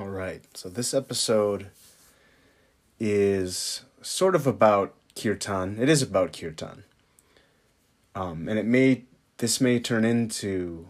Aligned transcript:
All 0.00 0.08
right. 0.08 0.40
So 0.54 0.70
this 0.70 0.94
episode 0.94 1.66
is 2.98 3.82
sort 4.00 4.34
of 4.34 4.46
about 4.46 4.94
kirtan. 5.14 5.76
It 5.78 5.90
is 5.90 6.00
about 6.00 6.32
kirtan. 6.32 6.84
Um, 8.14 8.48
and 8.48 8.58
it 8.58 8.64
may 8.64 9.02
this 9.36 9.60
may 9.60 9.78
turn 9.78 10.06
into 10.06 10.88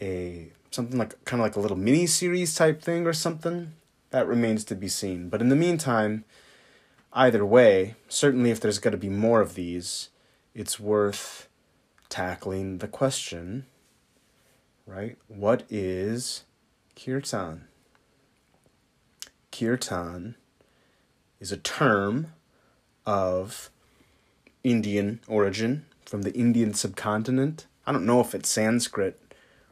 a 0.00 0.50
something 0.70 0.96
like 0.96 1.22
kind 1.26 1.42
of 1.42 1.44
like 1.44 1.56
a 1.56 1.60
little 1.60 1.76
mini 1.76 2.06
series 2.06 2.54
type 2.54 2.80
thing 2.80 3.06
or 3.06 3.12
something. 3.12 3.72
That 4.12 4.26
remains 4.26 4.64
to 4.64 4.74
be 4.74 4.88
seen. 4.88 5.28
But 5.28 5.42
in 5.42 5.50
the 5.50 5.54
meantime, 5.54 6.24
either 7.12 7.44
way, 7.44 7.96
certainly 8.08 8.50
if 8.50 8.60
there's 8.60 8.78
going 8.78 8.92
to 8.92 8.96
be 8.96 9.10
more 9.10 9.42
of 9.42 9.56
these, 9.56 10.08
it's 10.54 10.80
worth 10.80 11.50
tackling 12.08 12.78
the 12.78 12.88
question, 12.88 13.66
right? 14.86 15.18
What 15.28 15.64
is 15.68 16.44
kirtan? 16.96 17.66
Kirtan 19.50 20.36
is 21.38 21.52
a 21.52 21.56
term 21.56 22.32
of 23.06 23.70
Indian 24.62 25.20
origin 25.26 25.86
from 26.04 26.22
the 26.22 26.32
Indian 26.34 26.74
subcontinent. 26.74 27.66
I 27.86 27.92
don't 27.92 28.06
know 28.06 28.20
if 28.20 28.34
it's 28.34 28.48
Sanskrit 28.48 29.20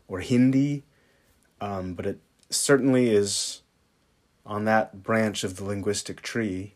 or 0.06 0.20
Hindi, 0.20 0.84
um, 1.60 1.94
but 1.94 2.06
it 2.06 2.20
certainly 2.50 3.10
is 3.10 3.62
on 4.46 4.64
that 4.64 5.02
branch 5.02 5.44
of 5.44 5.56
the 5.56 5.64
linguistic 5.64 6.22
tree, 6.22 6.74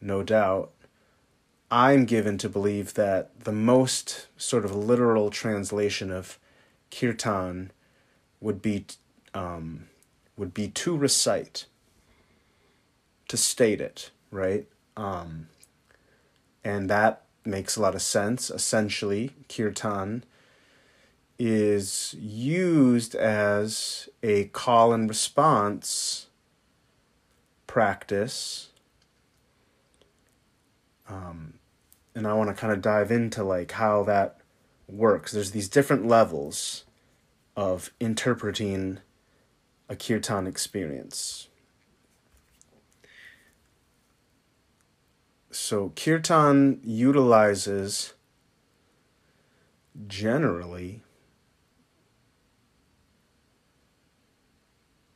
no 0.00 0.22
doubt. 0.22 0.70
I'm 1.70 2.04
given 2.04 2.38
to 2.38 2.48
believe 2.48 2.94
that 2.94 3.44
the 3.44 3.52
most 3.52 4.28
sort 4.36 4.64
of 4.64 4.74
literal 4.74 5.30
translation 5.30 6.10
of 6.10 6.38
kirtan 6.90 7.72
would 8.40 8.62
be 8.62 8.86
um, 9.34 9.88
would 10.36 10.54
be 10.54 10.68
to 10.68 10.96
recite, 10.96 11.66
to 13.28 13.36
state 13.36 13.80
it, 13.80 14.10
right? 14.30 14.66
Um, 14.96 15.48
and 16.62 16.88
that 16.90 17.22
makes 17.44 17.76
a 17.76 17.82
lot 17.82 17.94
of 17.94 18.02
sense. 18.02 18.50
Essentially, 18.50 19.32
kirtan 19.48 20.24
is 21.38 22.14
used 22.18 23.14
as 23.14 24.08
a 24.22 24.44
call 24.46 24.92
and 24.92 25.08
response 25.08 26.26
practice. 27.66 28.70
Um, 31.08 31.54
and 32.14 32.26
I 32.26 32.34
want 32.34 32.50
to 32.50 32.54
kind 32.54 32.72
of 32.72 32.80
dive 32.80 33.10
into 33.10 33.42
like 33.42 33.72
how 33.72 34.04
that 34.04 34.38
works. 34.88 35.32
There's 35.32 35.50
these 35.50 35.68
different 35.68 36.06
levels 36.06 36.84
of 37.56 37.92
interpreting 38.00 38.98
a 39.88 39.96
kirtan 39.96 40.46
experience. 40.46 41.48
So, 45.54 45.92
kirtan 45.94 46.80
utilizes 46.82 48.14
generally. 50.08 51.04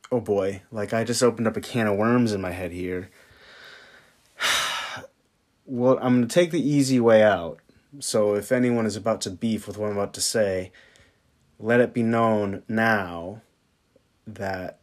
Oh 0.09 0.21
boy, 0.21 0.61
like 0.71 0.93
I 0.93 1.03
just 1.03 1.21
opened 1.21 1.45
up 1.45 1.57
a 1.57 1.61
can 1.61 1.87
of 1.87 1.97
worms 1.97 2.31
in 2.31 2.39
my 2.39 2.51
head 2.51 2.71
here. 2.71 3.09
well, 5.65 5.99
I'm 6.01 6.19
going 6.19 6.27
to 6.29 6.33
take 6.33 6.51
the 6.51 6.65
easy 6.65 7.01
way 7.01 7.21
out. 7.21 7.59
So, 7.99 8.35
if 8.35 8.53
anyone 8.53 8.85
is 8.85 8.95
about 8.95 9.19
to 9.21 9.29
beef 9.29 9.67
with 9.67 9.77
what 9.77 9.87
I'm 9.87 9.97
about 9.97 10.13
to 10.13 10.21
say, 10.21 10.71
let 11.59 11.81
it 11.81 11.93
be 11.93 12.01
known 12.01 12.63
now 12.69 13.41
that 14.25 14.79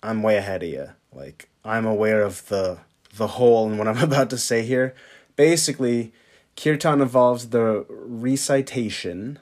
I'm 0.00 0.22
way 0.22 0.36
ahead 0.36 0.62
of 0.62 0.68
you. 0.68 0.90
Like, 1.12 1.48
I'm 1.64 1.86
aware 1.86 2.22
of 2.22 2.46
the 2.46 2.78
the 3.16 3.26
whole 3.26 3.68
and 3.68 3.78
what 3.78 3.88
I'm 3.88 3.98
about 4.02 4.30
to 4.30 4.38
say 4.38 4.62
here. 4.62 4.94
Basically, 5.36 6.12
kirtan 6.56 7.00
involves 7.00 7.48
the 7.48 7.86
recitation, 7.88 9.38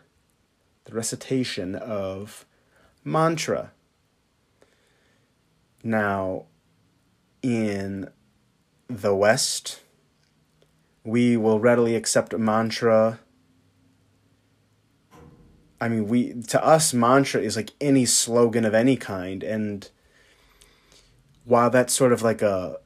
the 0.84 0.94
recitation 0.94 1.74
of 1.74 2.46
mantra. 3.04 3.72
Now, 5.82 6.46
in 7.42 8.10
the 8.88 9.14
West, 9.14 9.80
we 11.04 11.36
will 11.36 11.60
readily 11.60 11.94
accept 11.94 12.36
mantra. 12.36 13.20
I 15.80 15.88
mean, 15.88 16.08
we 16.08 16.34
to 16.48 16.64
us 16.64 16.92
mantra 16.92 17.40
is 17.40 17.56
like 17.56 17.70
any 17.80 18.04
slogan 18.04 18.64
of 18.64 18.74
any 18.74 18.96
kind, 18.96 19.42
and 19.42 19.88
while 21.44 21.70
that's 21.70 21.94
sort 21.94 22.12
of 22.12 22.22
like 22.22 22.42
a 22.42 22.78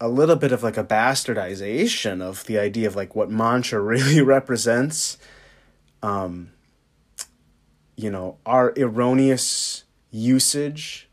a 0.00 0.08
little 0.08 0.36
bit 0.36 0.52
of 0.52 0.62
like 0.62 0.76
a 0.76 0.84
bastardization 0.84 2.20
of 2.20 2.44
the 2.44 2.58
idea 2.58 2.86
of 2.86 2.96
like 2.96 3.14
what 3.14 3.30
mantra 3.30 3.80
really 3.82 4.20
represents 4.20 5.18
um 6.02 6.50
you 7.96 8.10
know 8.10 8.36
our 8.44 8.72
erroneous 8.76 9.84
usage 10.10 11.08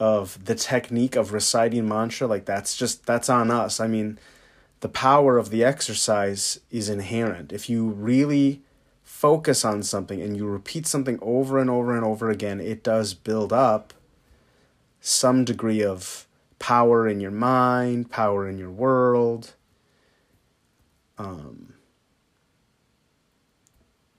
of 0.00 0.42
the 0.46 0.54
technique 0.54 1.14
of 1.14 1.32
reciting 1.32 1.86
mantra. 1.86 2.26
Like 2.26 2.46
that's 2.46 2.74
just 2.74 3.04
that's 3.04 3.28
on 3.28 3.50
us. 3.50 3.78
I 3.78 3.86
mean 3.86 4.18
the 4.80 4.88
power 4.88 5.36
of 5.36 5.50
the 5.50 5.62
exercise 5.62 6.58
is 6.70 6.88
inherent. 6.88 7.52
If 7.52 7.68
you 7.68 7.86
really 7.86 8.62
focus 9.02 9.64
on 9.64 9.82
something 9.82 10.22
and 10.22 10.36
you 10.36 10.46
repeat 10.46 10.86
something 10.86 11.18
over 11.20 11.58
and 11.58 11.68
over 11.68 11.94
and 11.94 12.04
over 12.04 12.30
again 12.30 12.60
it 12.60 12.82
does 12.82 13.12
build 13.12 13.52
up 13.52 13.92
some 15.00 15.44
degree 15.44 15.84
of 15.84 16.26
power 16.60 17.08
in 17.08 17.18
your 17.18 17.32
mind, 17.32 18.10
power 18.10 18.48
in 18.48 18.56
your 18.56 18.70
world. 18.70 19.54
Um, 21.18 21.74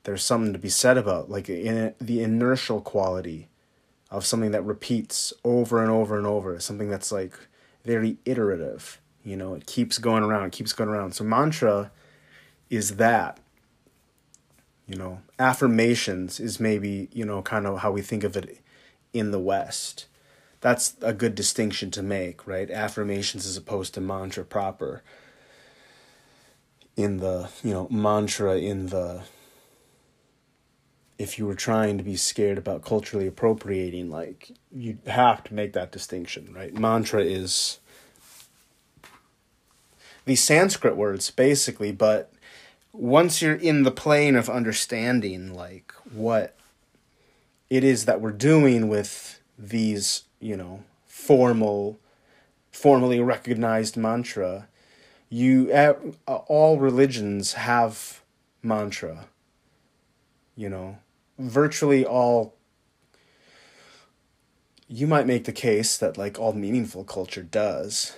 there's 0.03 0.23
something 0.23 0.51
to 0.51 0.59
be 0.59 0.67
said 0.69 0.97
about 0.97 1.29
like 1.29 1.47
in 1.47 1.93
the 2.01 2.21
inertial 2.21 2.81
quality 2.81 3.47
of 4.09 4.25
something 4.25 4.51
that 4.51 4.63
repeats 4.63 5.31
over 5.45 5.81
and 5.81 5.89
over 5.89 6.17
and 6.17 6.27
over, 6.27 6.59
something 6.59 6.89
that's 6.89 7.11
like 7.11 7.33
very 7.85 8.17
iterative. 8.25 8.99
You 9.23 9.37
know, 9.37 9.53
it 9.53 9.67
keeps 9.67 9.99
going 9.99 10.23
around, 10.23 10.47
it 10.47 10.51
keeps 10.51 10.73
going 10.73 10.89
around. 10.89 11.13
So 11.13 11.23
mantra 11.23 11.91
is 12.69 12.97
that. 12.97 13.39
You 14.87 14.97
know, 14.97 15.21
affirmations 15.39 16.39
is 16.39 16.59
maybe, 16.59 17.07
you 17.13 17.23
know, 17.23 17.41
kind 17.43 17.65
of 17.65 17.79
how 17.79 17.91
we 17.91 18.01
think 18.01 18.25
of 18.25 18.35
it 18.35 18.59
in 19.13 19.31
the 19.31 19.39
West 19.39 20.07
that's 20.61 20.95
a 21.01 21.11
good 21.11 21.35
distinction 21.35 21.91
to 21.91 22.03
make, 22.03 22.47
right? 22.47 22.69
Affirmations 22.69 23.45
as 23.45 23.57
opposed 23.57 23.93
to 23.95 24.01
mantra 24.01 24.45
proper. 24.45 25.03
In 26.95 27.17
the, 27.17 27.49
you 27.63 27.71
know, 27.71 27.87
mantra 27.89 28.57
in 28.57 28.87
the 28.87 29.23
if 31.17 31.37
you 31.37 31.45
were 31.45 31.55
trying 31.55 31.99
to 31.99 32.03
be 32.03 32.15
scared 32.15 32.57
about 32.57 32.83
culturally 32.83 33.27
appropriating, 33.27 34.09
like 34.09 34.51
you 34.71 34.97
have 35.05 35.43
to 35.43 35.53
make 35.53 35.73
that 35.73 35.91
distinction, 35.91 36.51
right? 36.53 36.73
Mantra 36.73 37.23
is 37.23 37.79
these 40.25 40.43
Sanskrit 40.43 40.95
words 40.95 41.29
basically, 41.29 41.91
but 41.91 42.33
once 42.91 43.41
you're 43.41 43.55
in 43.55 43.83
the 43.83 43.91
plane 43.91 44.35
of 44.35 44.49
understanding 44.49 45.53
like 45.53 45.93
what 46.11 46.55
it 47.69 47.83
is 47.83 48.05
that 48.05 48.19
we're 48.19 48.31
doing 48.31 48.89
with 48.89 49.39
these 49.57 50.23
you 50.41 50.57
know, 50.57 50.83
formal, 51.05 51.99
formally 52.71 53.21
recognized 53.21 53.95
mantra. 53.95 54.67
You 55.29 55.71
all 56.25 56.79
religions 56.79 57.53
have 57.53 58.21
mantra. 58.61 59.27
You 60.57 60.69
know, 60.69 60.97
virtually 61.39 62.05
all. 62.05 62.55
You 64.87 65.07
might 65.07 65.25
make 65.25 65.45
the 65.45 65.53
case 65.53 65.97
that 65.97 66.17
like 66.17 66.37
all 66.37 66.51
meaningful 66.51 67.05
culture 67.05 67.43
does. 67.43 68.13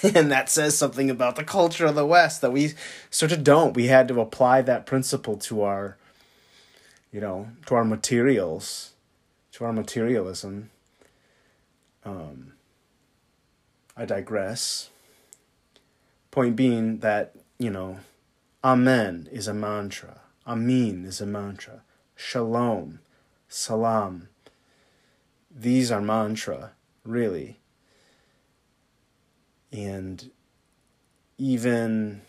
and 0.14 0.30
that 0.30 0.48
says 0.48 0.76
something 0.76 1.10
about 1.10 1.36
the 1.36 1.44
culture 1.44 1.86
of 1.86 1.94
the 1.94 2.06
West 2.06 2.40
that 2.40 2.52
we 2.52 2.72
sort 3.10 3.32
of 3.32 3.44
don't. 3.44 3.74
We 3.76 3.86
had 3.86 4.08
to 4.08 4.20
apply 4.20 4.62
that 4.62 4.86
principle 4.86 5.36
to 5.38 5.62
our, 5.62 5.96
you 7.12 7.20
know, 7.20 7.50
to 7.66 7.74
our 7.74 7.84
materials, 7.84 8.92
to 9.52 9.64
our 9.64 9.72
materialism. 9.72 10.70
Um, 12.04 12.52
I 13.96 14.04
digress. 14.04 14.90
Point 16.30 16.56
being 16.56 16.98
that, 16.98 17.34
you 17.58 17.70
know, 17.70 17.98
Amen 18.62 19.28
is 19.32 19.48
a 19.48 19.54
mantra. 19.54 20.20
Amin 20.46 21.04
is 21.04 21.20
a 21.20 21.26
mantra. 21.26 21.82
Shalom, 22.14 23.00
Salam. 23.48 24.28
These 25.50 25.90
are 25.90 26.00
mantra, 26.00 26.72
really. 27.04 27.58
And 29.72 30.30
even 31.38 32.22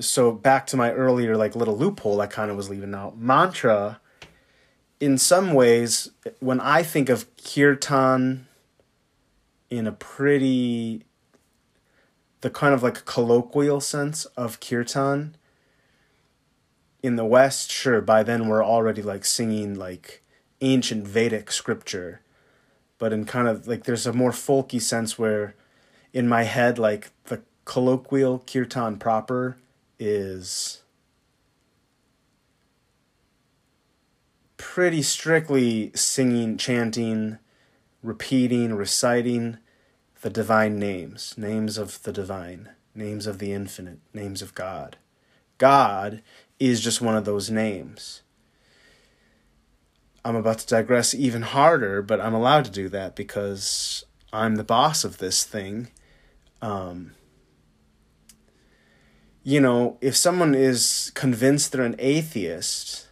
so 0.00 0.32
back 0.32 0.66
to 0.66 0.76
my 0.76 0.92
earlier 0.92 1.36
like 1.36 1.56
little 1.56 1.76
loophole 1.76 2.20
I 2.20 2.26
kind 2.26 2.50
of 2.50 2.56
was 2.56 2.68
leaving 2.68 2.94
out. 2.94 3.18
Mantra 3.18 4.00
in 5.00 5.18
some 5.18 5.54
ways 5.54 6.10
when 6.40 6.60
I 6.60 6.82
think 6.82 7.08
of 7.08 7.26
kirtan 7.36 8.46
in 9.70 9.86
a 9.86 9.92
pretty 9.92 11.04
the 12.40 12.50
kind 12.50 12.72
of 12.74 12.82
like 12.82 13.04
colloquial 13.04 13.80
sense 13.80 14.24
of 14.36 14.60
kirtan 14.60 15.36
in 17.02 17.16
the 17.16 17.24
west 17.24 17.70
sure 17.70 18.00
by 18.00 18.22
then 18.22 18.48
we're 18.48 18.64
already 18.64 19.02
like 19.02 19.24
singing 19.24 19.74
like 19.74 20.22
ancient 20.60 21.06
vedic 21.06 21.52
scripture. 21.52 22.20
But 22.98 23.12
in 23.12 23.24
kind 23.24 23.46
of 23.46 23.68
like 23.68 23.84
there's 23.84 24.06
a 24.06 24.12
more 24.12 24.32
folky 24.32 24.80
sense 24.80 25.18
where 25.18 25.54
in 26.12 26.28
my 26.28 26.42
head 26.42 26.78
like 26.78 27.10
the 27.24 27.42
colloquial 27.64 28.40
kirtan 28.40 28.98
proper 28.98 29.56
is 29.98 30.82
pretty 34.58 35.00
strictly 35.00 35.90
singing 35.94 36.58
chanting 36.58 37.38
repeating 38.02 38.74
reciting 38.74 39.56
the 40.20 40.30
divine 40.30 40.78
names 40.78 41.34
names 41.38 41.78
of 41.78 42.02
the 42.02 42.12
divine 42.12 42.68
names 42.94 43.26
of 43.26 43.38
the 43.38 43.52
infinite 43.52 43.98
names 44.12 44.42
of 44.42 44.54
god 44.54 44.98
god 45.56 46.22
is 46.60 46.80
just 46.80 47.00
one 47.00 47.16
of 47.16 47.24
those 47.24 47.50
names 47.50 48.22
I'm 50.28 50.36
about 50.36 50.58
to 50.58 50.66
digress 50.66 51.14
even 51.14 51.40
harder, 51.40 52.02
but 52.02 52.20
I'm 52.20 52.34
allowed 52.34 52.66
to 52.66 52.70
do 52.70 52.90
that 52.90 53.16
because 53.16 54.04
I'm 54.30 54.56
the 54.56 54.64
boss 54.64 55.02
of 55.02 55.16
this 55.16 55.42
thing. 55.42 55.88
Um, 56.60 57.12
you 59.42 59.58
know, 59.58 59.96
if 60.02 60.14
someone 60.14 60.54
is 60.54 61.12
convinced 61.14 61.72
they're 61.72 61.82
an 61.82 61.96
atheist, 61.98 63.07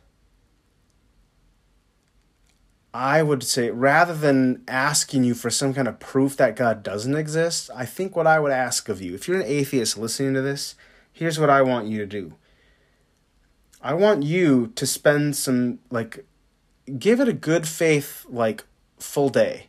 I 2.98 3.22
would 3.22 3.42
say 3.42 3.70
rather 3.70 4.14
than 4.14 4.64
asking 4.66 5.24
you 5.24 5.34
for 5.34 5.50
some 5.50 5.74
kind 5.74 5.86
of 5.86 6.00
proof 6.00 6.34
that 6.38 6.56
God 6.56 6.82
doesn't 6.82 7.14
exist, 7.14 7.68
I 7.74 7.84
think 7.84 8.16
what 8.16 8.26
I 8.26 8.40
would 8.40 8.52
ask 8.52 8.88
of 8.88 9.02
you, 9.02 9.14
if 9.14 9.28
you're 9.28 9.38
an 9.38 9.46
atheist 9.46 9.98
listening 9.98 10.32
to 10.32 10.40
this, 10.40 10.76
here's 11.12 11.38
what 11.38 11.50
I 11.50 11.60
want 11.60 11.88
you 11.88 11.98
to 11.98 12.06
do. 12.06 12.36
I 13.82 13.92
want 13.92 14.22
you 14.22 14.68
to 14.76 14.86
spend 14.86 15.36
some 15.36 15.78
like 15.90 16.24
give 16.98 17.20
it 17.20 17.28
a 17.28 17.34
good 17.34 17.68
faith 17.68 18.24
like 18.30 18.64
full 18.98 19.28
day. 19.28 19.66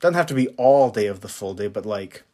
Doesn't 0.00 0.14
have 0.16 0.26
to 0.26 0.34
be 0.34 0.48
all 0.56 0.90
day 0.90 1.06
of 1.06 1.20
the 1.20 1.28
full 1.28 1.54
day, 1.54 1.68
but 1.68 1.86
like 1.86 2.24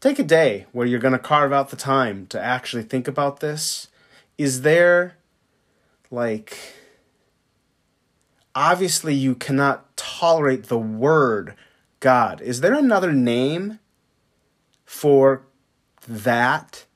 take 0.00 0.18
a 0.18 0.24
day 0.24 0.66
where 0.72 0.86
you're 0.86 1.00
going 1.00 1.12
to 1.12 1.18
carve 1.18 1.54
out 1.54 1.70
the 1.70 1.76
time 1.76 2.26
to 2.26 2.38
actually 2.38 2.82
think 2.82 3.08
about 3.08 3.40
this. 3.40 3.88
Is 4.36 4.60
there 4.60 5.16
like 6.10 6.58
obviously 8.54 9.14
you 9.14 9.34
cannot 9.34 9.96
tolerate 9.96 10.64
the 10.64 10.78
word 10.78 11.54
God. 12.00 12.40
Is 12.40 12.60
there 12.60 12.74
another 12.74 13.12
name 13.12 13.78
for 14.84 15.42
that? 16.06 16.86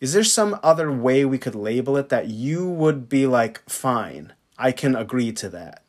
Is 0.00 0.12
there 0.12 0.24
some 0.24 0.58
other 0.62 0.90
way 0.90 1.24
we 1.24 1.38
could 1.38 1.54
label 1.54 1.96
it 1.96 2.08
that 2.08 2.28
you 2.28 2.68
would 2.68 3.08
be 3.08 3.26
like, 3.26 3.68
fine? 3.68 4.32
I 4.56 4.72
can 4.72 4.94
agree 4.94 5.32
to 5.32 5.48
that. 5.50 5.82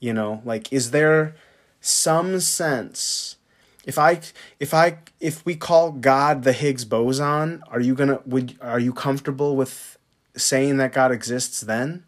You 0.00 0.14
know, 0.14 0.40
like 0.44 0.72
is 0.72 0.92
there 0.92 1.34
some 1.80 2.40
sense 2.40 3.36
if 3.84 3.98
I 3.98 4.20
if 4.58 4.74
I 4.74 4.98
if 5.20 5.44
we 5.44 5.56
call 5.56 5.92
God 5.92 6.42
the 6.42 6.52
Higgs 6.52 6.84
boson, 6.84 7.62
are 7.68 7.80
you 7.80 7.94
to 7.96 8.22
would 8.26 8.56
are 8.60 8.78
you 8.78 8.92
comfortable 8.92 9.56
with 9.56 9.98
saying 10.36 10.76
that 10.78 10.92
God 10.92 11.12
exists 11.12 11.60
then? 11.60 12.04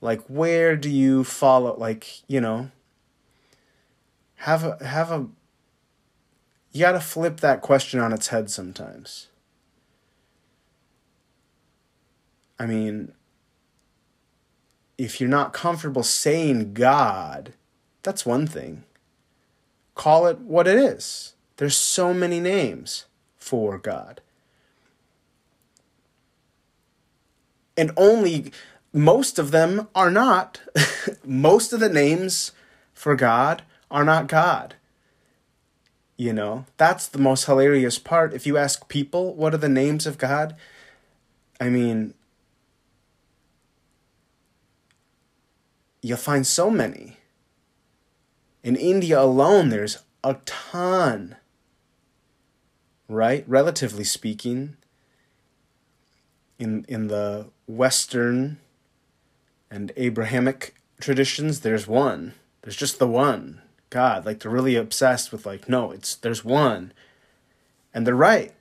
Like 0.00 0.22
where 0.26 0.76
do 0.76 0.88
you 0.88 1.24
follow 1.24 1.76
like, 1.76 2.22
you 2.28 2.40
know, 2.40 2.70
have 4.36 4.64
a 4.64 4.84
have 4.84 5.10
a 5.10 5.26
you 6.72 6.80
got 6.80 6.92
to 6.92 7.00
flip 7.00 7.40
that 7.40 7.60
question 7.60 7.98
on 7.98 8.12
its 8.12 8.28
head 8.28 8.50
sometimes. 8.50 9.28
I 12.58 12.66
mean, 12.66 13.12
if 14.96 15.20
you're 15.20 15.30
not 15.30 15.52
comfortable 15.52 16.02
saying 16.02 16.74
God, 16.74 17.54
that's 18.02 18.26
one 18.26 18.46
thing. 18.46 18.84
Call 19.94 20.26
it 20.26 20.38
what 20.40 20.66
it 20.68 20.76
is. 20.76 21.34
There's 21.56 21.76
so 21.76 22.12
many 22.12 22.40
names 22.40 23.06
for 23.36 23.78
God. 23.78 24.20
And 27.76 27.92
only 27.96 28.52
most 28.92 29.38
of 29.38 29.50
them 29.50 29.88
are 29.94 30.10
not. 30.10 30.60
most 31.24 31.72
of 31.72 31.80
the 31.80 31.88
names 31.88 32.52
for 32.94 33.14
God 33.14 33.62
are 33.90 34.04
not 34.04 34.28
God. 34.28 34.74
You 36.16 36.32
know, 36.32 36.66
that's 36.76 37.06
the 37.06 37.18
most 37.18 37.44
hilarious 37.44 37.98
part. 37.98 38.34
If 38.34 38.46
you 38.46 38.56
ask 38.56 38.88
people, 38.88 39.34
what 39.34 39.54
are 39.54 39.58
the 39.58 39.68
names 39.68 40.04
of 40.06 40.18
God? 40.18 40.56
I 41.60 41.68
mean, 41.68 42.14
you'll 46.02 46.16
find 46.16 46.46
so 46.46 46.70
many. 46.70 47.18
In 48.64 48.74
India 48.74 49.20
alone, 49.20 49.68
there's 49.68 49.98
a 50.24 50.34
ton, 50.44 51.36
right? 53.08 53.44
Relatively 53.46 54.04
speaking, 54.04 54.76
in, 56.58 56.84
in 56.88 57.06
the 57.06 57.46
Western 57.68 58.58
and 59.70 59.92
Abrahamic 59.96 60.74
traditions, 61.00 61.60
there's 61.60 61.86
one. 61.86 62.34
There's 62.62 62.76
just 62.76 62.98
the 62.98 63.08
one 63.08 63.60
God. 63.90 64.26
Like 64.26 64.40
they're 64.40 64.50
really 64.50 64.76
obsessed 64.76 65.32
with 65.32 65.46
like, 65.46 65.68
no, 65.68 65.90
it's 65.90 66.14
there's 66.14 66.44
one. 66.44 66.92
And 67.94 68.06
they're 68.06 68.14
right. 68.14 68.52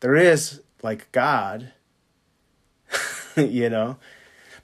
There 0.00 0.16
is 0.16 0.62
like 0.82 1.10
God. 1.12 1.72
you 3.36 3.68
know? 3.68 3.96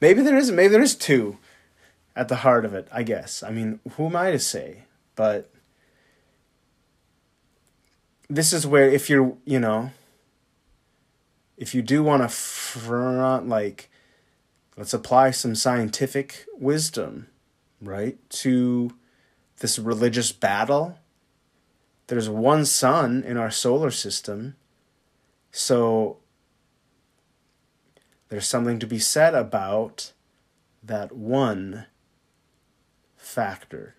Maybe 0.00 0.22
there 0.22 0.36
isn't, 0.36 0.54
maybe 0.54 0.72
there 0.72 0.82
is 0.82 0.94
two 0.94 1.38
at 2.14 2.28
the 2.28 2.36
heart 2.36 2.64
of 2.64 2.74
it, 2.74 2.88
I 2.92 3.02
guess. 3.02 3.42
I 3.42 3.50
mean, 3.50 3.80
who 3.92 4.06
am 4.06 4.16
I 4.16 4.30
to 4.30 4.38
say? 4.38 4.84
But 5.14 5.50
this 8.28 8.52
is 8.52 8.66
where 8.66 8.88
if 8.88 9.08
you're, 9.08 9.36
you 9.44 9.60
know, 9.60 9.90
if 11.56 11.74
you 11.74 11.82
do 11.82 12.02
want 12.02 12.22
to 12.22 12.28
front, 12.28 13.48
like, 13.48 13.90
let's 14.76 14.94
apply 14.94 15.30
some 15.30 15.54
scientific 15.54 16.46
wisdom, 16.58 17.28
right, 17.80 18.18
to 18.30 18.92
this 19.58 19.78
religious 19.78 20.32
battle. 20.32 20.98
There's 22.08 22.28
one 22.28 22.64
sun 22.64 23.24
in 23.24 23.36
our 23.36 23.50
solar 23.50 23.90
system. 23.90 24.56
So 25.50 26.18
there's 28.28 28.46
something 28.46 28.78
to 28.78 28.86
be 28.86 28.98
said 28.98 29.34
about 29.34 30.12
that 30.82 31.12
one 31.12 31.86
factor 33.16 33.96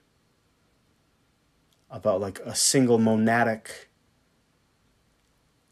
about 1.90 2.22
like 2.22 2.40
a 2.40 2.56
single 2.56 3.00
monadic 3.00 3.88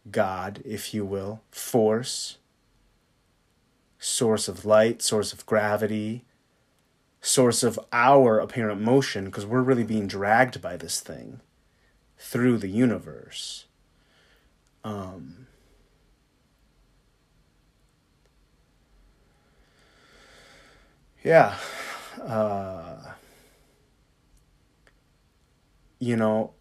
God, 0.09 0.61
if 0.65 0.93
you 0.93 1.05
will, 1.05 1.41
force, 1.51 2.37
source 4.05 4.47
of 4.47 4.65
light, 4.65 5.01
source 5.01 5.33
of 5.33 5.45
gravity, 5.45 6.23
source 7.21 7.63
of 7.63 7.79
our 7.91 8.39
apparent 8.39 8.79
motion, 8.79 9.25
because 9.25 9.45
we're 9.45 9.61
really 9.61 9.83
being 9.83 10.07
dragged 10.07 10.61
by 10.61 10.77
this 10.77 10.99
thing 10.99 11.41
through 12.17 12.57
the 12.57 12.69
universe. 12.69 13.65
Um, 14.83 15.47
yeah. 21.23 21.57
Uh, 22.21 23.13
you 25.99 26.15
know, 26.15 26.53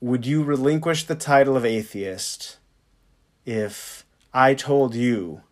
would 0.00 0.26
you 0.26 0.42
relinquish 0.42 1.04
the 1.04 1.14
title 1.14 1.56
of 1.56 1.64
atheist 1.64 2.58
if 3.46 4.04
I 4.34 4.52
told 4.52 4.94
you, 4.94 5.42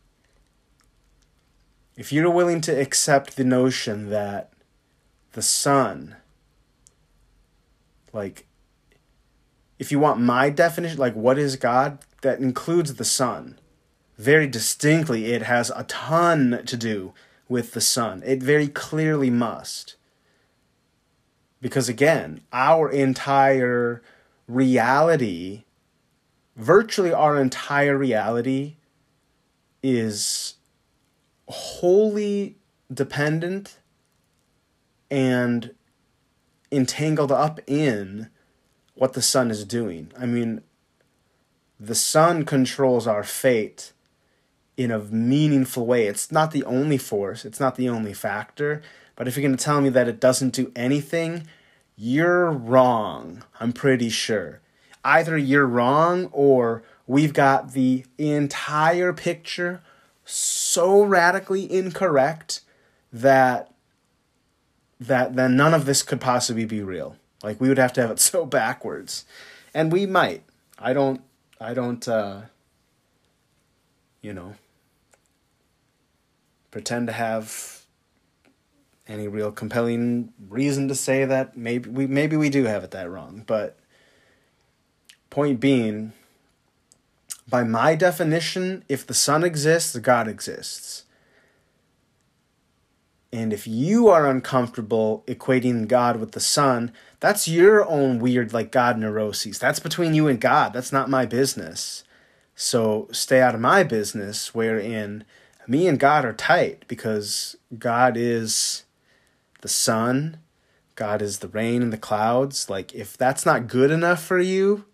if 1.97 2.13
you're 2.13 2.31
willing 2.31 2.61
to 2.63 2.81
accept 2.81 3.37
the 3.37 3.45
notion 3.45 4.11
that 4.11 4.53
the 5.33 5.43
sun, 5.43 6.17
like, 8.13 8.47
if 9.79 9.93
you 9.93 9.99
want 9.99 10.21
my 10.21 10.51
definition, 10.51 10.99
like, 10.99 11.15
what 11.15 11.39
is 11.39 11.57
God? 11.57 11.99
That 12.23 12.39
includes 12.39 12.95
the 12.95 13.05
sun. 13.05 13.59
Very 14.17 14.47
distinctly, 14.47 15.33
it 15.33 15.43
has 15.43 15.71
a 15.75 15.85
ton 15.85 16.63
to 16.65 16.77
do 16.77 17.13
with 17.49 17.73
the 17.73 17.81
sun. 17.81 18.23
It 18.25 18.43
very 18.43 18.69
clearly 18.69 19.31
must. 19.31 19.97
Because 21.61 21.89
again, 21.89 22.41
our 22.53 22.91
entire 22.91 24.03
reality 24.49 25.65
virtually 26.57 27.13
our 27.13 27.41
entire 27.41 27.97
reality 27.97 28.77
is 29.83 30.55
wholly 31.49 32.57
dependent 32.93 33.79
and 35.11 35.75
entangled 36.73 37.33
up 37.33 37.61
in 37.67 38.29
what 38.95 39.13
the 39.13 39.23
sun 39.23 39.51
is 39.51 39.65
doing. 39.65 40.11
I 40.19 40.27
mean, 40.27 40.63
the 41.79 41.95
sun 41.95 42.45
controls 42.45 43.07
our 43.07 43.23
fate 43.23 43.93
in 44.77 44.91
a 44.91 44.99
meaningful 44.99 45.87
way. 45.87 46.07
It's 46.07 46.33
not 46.33 46.51
the 46.51 46.65
only 46.65 46.99
force, 46.99 47.45
it's 47.45 47.61
not 47.61 47.77
the 47.77 47.89
only 47.89 48.13
factor, 48.13 48.83
but 49.15 49.27
if 49.27 49.37
you're 49.37 49.47
going 49.47 49.57
to 49.57 49.65
tell 49.65 49.81
me 49.81 49.89
that 49.91 50.09
it 50.09 50.21
doesn't 50.21 50.55
do 50.55 50.73
anything, 50.77 51.47
you're 51.97 52.51
wrong, 52.51 53.43
I'm 53.59 53.73
pretty 53.73 54.11
sure. 54.11 54.61
Either 55.05 55.39
you're 55.39 55.67
wrong 55.67 56.29
or 56.33 56.83
we've 57.07 57.33
got 57.33 57.73
the 57.73 58.05
entire 58.19 59.13
picture 59.13 59.83
so 60.27 61.03
radically 61.03 61.71
incorrect 61.73 62.61
that 63.13 63.73
that 64.99 65.37
then 65.37 65.57
none 65.57 65.73
of 65.73 65.87
this 65.87 66.03
could 66.03 66.21
possibly 66.21 66.65
be 66.65 66.83
real. 66.83 67.17
Like 67.43 67.61
we 67.61 67.69
would 67.69 67.79
have 67.79 67.93
to 67.95 68.03
have 68.03 68.11
it 68.11 68.19
so 68.19 68.45
backwards. 68.45 69.25
And 69.73 69.93
we 69.93 70.05
might. 70.05 70.43
I 70.79 70.93
don't 70.93 71.23
I 71.61 71.73
don't 71.73 72.07
uh 72.07 72.43
you 74.21 74.35
know 74.35 74.55
pretend 76.71 77.07
to 77.07 77.13
have 77.13 77.85
any 79.09 79.29
real 79.29 79.53
compelling 79.53 80.33
reason 80.49 80.89
to 80.89 80.95
say 80.95 81.25
that 81.25 81.57
maybe 81.57 81.89
we 81.89 82.07
maybe 82.07 82.37
we 82.37 82.51
do 82.51 82.65
have 82.65 82.83
it 82.83 82.91
that 82.91 83.09
wrong, 83.09 83.45
but 83.47 83.79
point 85.31 85.61
being 85.61 86.13
by 87.57 87.65
my 87.65 87.95
definition, 87.95 88.85
if 88.87 89.07
the 89.07 89.15
sun 89.15 89.43
exists, 89.43 89.97
God 89.97 90.29
exists. 90.29 91.05
And 93.33 93.51
if 93.51 93.67
you 93.67 94.09
are 94.09 94.29
uncomfortable 94.29 95.25
equating 95.27 95.89
God 95.89 96.21
with 96.21 96.33
the 96.33 96.41
sun, 96.41 96.93
that's 97.19 97.49
your 97.49 97.83
own 97.89 98.19
weird, 98.19 98.53
like 98.53 98.71
God 98.71 98.99
neuroses. 98.99 99.59
That's 99.59 99.81
between 99.81 100.13
you 100.13 100.29
and 100.29 100.39
God. 100.39 100.75
That's 100.75 100.93
not 100.93 101.09
my 101.09 101.25
business. 101.25 102.05
So 102.55 103.09
stay 103.11 103.41
out 103.41 103.55
of 103.55 103.63
my 103.63 103.83
business, 103.83 104.55
wherein 104.55 105.25
me 105.67 105.89
and 105.89 105.99
God 105.99 106.27
are 106.27 106.35
tight 106.35 106.85
because 106.89 107.57
God 107.79 108.19
is 108.19 108.85
the 109.63 109.69
sun, 109.69 110.41
God 110.95 111.23
is 111.23 111.39
the 111.39 111.49
rain 111.49 111.81
and 111.81 111.91
the 111.91 111.97
clouds. 111.97 112.69
Like, 112.69 112.95
if 112.95 113.17
that's 113.17 113.47
not 113.47 113.67
good 113.67 113.91
enough 113.91 114.23
for 114.23 114.39
you, 114.39 114.85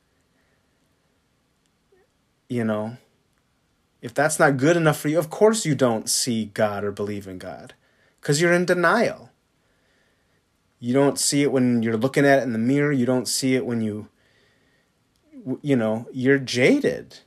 you 2.53 2.65
know, 2.65 2.99
if 4.03 4.13
that's 4.13 4.39
not 4.39 4.59
good 4.59 4.77
enough 4.77 4.99
for 4.99 5.09
you, 5.09 5.19
of 5.19 5.31
course 5.31 5.65
you 5.65 5.75
don't 5.75 6.09
see 6.11 6.47
God 6.47 6.85
or 6.85 6.93
believe 6.93 7.27
in 7.27 7.39
God 7.39 7.73
because 8.21 8.41
you're 8.41 8.53
in 8.53 8.67
denial. 8.67 9.31
You 10.79 10.93
don't 10.93 11.19
see 11.19 11.43
it 11.43 11.51
when 11.53 11.83
you're 11.83 11.97
looking 11.97 12.27
at 12.27 12.41
it 12.41 12.43
in 12.43 12.53
the 12.53 12.59
mirror. 12.59 12.93
You 12.93 13.07
don't 13.07 13.27
see 13.27 13.55
it 13.55 13.65
when 13.65 13.81
you, 13.81 14.09
you 15.63 15.77
know, 15.77 16.09
you're 16.13 16.39
jaded. 16.39 17.21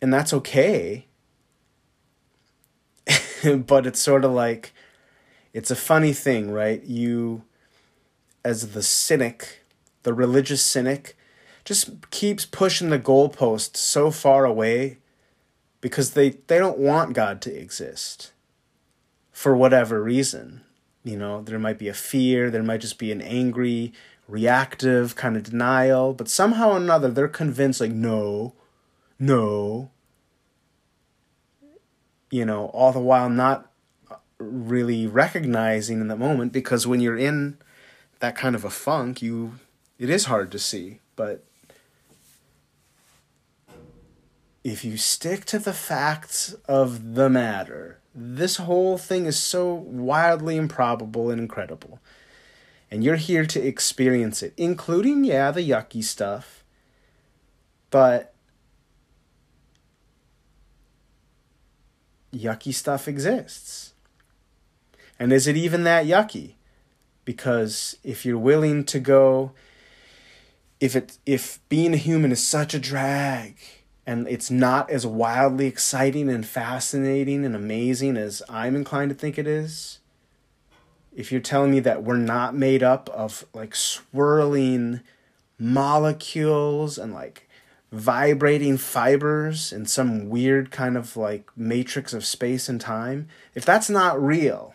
And 0.00 0.12
that's 0.14 0.32
okay. 0.32 1.06
but 3.66 3.86
it's 3.86 4.00
sort 4.00 4.24
of 4.24 4.30
like, 4.30 4.74
it's 5.52 5.70
a 5.70 5.76
funny 5.76 6.12
thing, 6.12 6.50
right? 6.50 6.84
You, 6.84 7.42
as 8.44 8.72
the 8.74 8.82
cynic, 8.82 9.64
the 10.02 10.12
religious 10.12 10.64
cynic, 10.64 11.16
just 11.66 12.10
keeps 12.10 12.46
pushing 12.46 12.90
the 12.90 12.98
goalpost 12.98 13.76
so 13.76 14.10
far 14.10 14.44
away 14.44 14.98
because 15.80 16.12
they, 16.12 16.30
they 16.46 16.58
don't 16.58 16.78
want 16.78 17.12
God 17.12 17.42
to 17.42 17.54
exist 17.54 18.32
for 19.32 19.54
whatever 19.54 20.02
reason. 20.02 20.62
You 21.04 21.16
know, 21.16 21.42
there 21.42 21.58
might 21.58 21.78
be 21.78 21.88
a 21.88 21.94
fear, 21.94 22.50
there 22.50 22.62
might 22.62 22.80
just 22.80 22.98
be 22.98 23.10
an 23.12 23.20
angry, 23.20 23.92
reactive 24.28 25.16
kind 25.16 25.36
of 25.36 25.42
denial, 25.42 26.14
but 26.14 26.28
somehow 26.28 26.70
or 26.70 26.76
another 26.76 27.10
they're 27.10 27.28
convinced, 27.28 27.80
like, 27.80 27.92
no, 27.92 28.54
no. 29.18 29.90
You 32.30 32.44
know, 32.44 32.66
all 32.66 32.92
the 32.92 33.00
while 33.00 33.28
not 33.28 33.70
really 34.38 35.06
recognizing 35.06 36.00
in 36.00 36.08
the 36.08 36.16
moment 36.16 36.52
because 36.52 36.86
when 36.86 37.00
you're 37.00 37.18
in 37.18 37.58
that 38.20 38.36
kind 38.36 38.54
of 38.54 38.64
a 38.64 38.70
funk, 38.70 39.20
you 39.20 39.54
it 39.98 40.10
is 40.10 40.26
hard 40.26 40.52
to 40.52 40.58
see, 40.58 41.00
but 41.16 41.44
if 44.66 44.84
you 44.84 44.96
stick 44.96 45.44
to 45.44 45.60
the 45.60 45.72
facts 45.72 46.52
of 46.66 47.14
the 47.14 47.30
matter, 47.30 48.00
this 48.12 48.56
whole 48.56 48.98
thing 48.98 49.24
is 49.24 49.38
so 49.38 49.72
wildly 49.72 50.56
improbable 50.56 51.30
and 51.30 51.40
incredible. 51.40 52.00
And 52.90 53.04
you're 53.04 53.14
here 53.14 53.46
to 53.46 53.64
experience 53.64 54.42
it, 54.42 54.54
including, 54.56 55.22
yeah, 55.22 55.52
the 55.52 55.60
yucky 55.60 56.02
stuff. 56.02 56.64
But 57.90 58.34
yucky 62.34 62.74
stuff 62.74 63.06
exists. 63.06 63.94
And 65.16 65.32
is 65.32 65.46
it 65.46 65.56
even 65.56 65.84
that 65.84 66.06
yucky? 66.06 66.54
Because 67.24 67.98
if 68.02 68.26
you're 68.26 68.36
willing 68.36 68.82
to 68.86 68.98
go, 68.98 69.52
if 70.80 70.96
it 70.96 71.18
if 71.24 71.60
being 71.68 71.94
a 71.94 71.98
human 71.98 72.32
is 72.32 72.44
such 72.44 72.74
a 72.74 72.80
drag, 72.80 73.58
and 74.06 74.28
it's 74.28 74.50
not 74.50 74.88
as 74.88 75.04
wildly 75.04 75.66
exciting 75.66 76.28
and 76.28 76.46
fascinating 76.46 77.44
and 77.44 77.56
amazing 77.56 78.16
as 78.16 78.42
I'm 78.48 78.76
inclined 78.76 79.10
to 79.10 79.16
think 79.16 79.36
it 79.36 79.48
is, 79.48 79.98
if 81.14 81.32
you're 81.32 81.40
telling 81.40 81.72
me 81.72 81.80
that 81.80 82.04
we're 82.04 82.16
not 82.16 82.54
made 82.54 82.82
up 82.82 83.08
of 83.08 83.44
like 83.52 83.74
swirling 83.74 85.00
molecules 85.58 86.98
and 86.98 87.12
like 87.12 87.48
vibrating 87.90 88.76
fibers 88.76 89.72
in 89.72 89.86
some 89.86 90.28
weird 90.28 90.70
kind 90.70 90.96
of 90.96 91.16
like 91.16 91.50
matrix 91.56 92.12
of 92.12 92.24
space 92.24 92.68
and 92.68 92.80
time, 92.80 93.28
if 93.54 93.64
that's 93.64 93.90
not 93.90 94.22
real, 94.22 94.74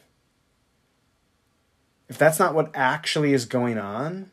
if 2.10 2.18
that's 2.18 2.40
not 2.40 2.54
what 2.54 2.72
actually 2.74 3.34
is 3.34 3.46
going 3.46 3.78
on, 3.78 4.30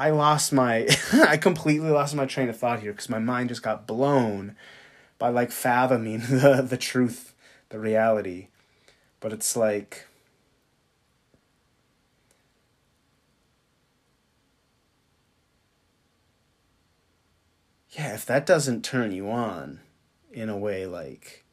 I 0.00 0.08
lost 0.12 0.50
my 0.50 0.88
I 1.12 1.36
completely 1.36 1.90
lost 1.90 2.14
my 2.14 2.24
train 2.24 2.48
of 2.48 2.56
thought 2.56 2.80
here 2.80 2.92
because 2.92 3.10
my 3.10 3.18
mind 3.18 3.50
just 3.50 3.62
got 3.62 3.86
blown 3.86 4.56
by 5.18 5.28
like 5.28 5.50
fathoming 5.50 6.20
the 6.30 6.64
the 6.66 6.78
truth, 6.78 7.34
the 7.68 7.78
reality. 7.78 8.48
But 9.20 9.34
it's 9.34 9.56
like 9.56 10.06
Yeah, 17.90 18.14
if 18.14 18.24
that 18.24 18.46
doesn't 18.46 18.82
turn 18.84 19.12
you 19.12 19.28
on 19.30 19.80
in 20.32 20.48
a 20.48 20.56
way 20.56 20.86
like 20.86 21.44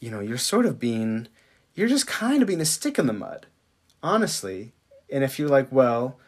you 0.00 0.10
know, 0.10 0.20
you're 0.20 0.38
sort 0.38 0.64
of 0.64 0.80
being 0.80 1.28
you're 1.74 1.88
just 1.88 2.06
kind 2.06 2.40
of 2.40 2.48
being 2.48 2.62
a 2.62 2.64
stick 2.64 2.98
in 2.98 3.06
the 3.06 3.12
mud. 3.12 3.46
Honestly, 4.02 4.73
and 5.10 5.24
if 5.24 5.38
you're 5.38 5.48
like, 5.48 5.70
well, 5.70 6.18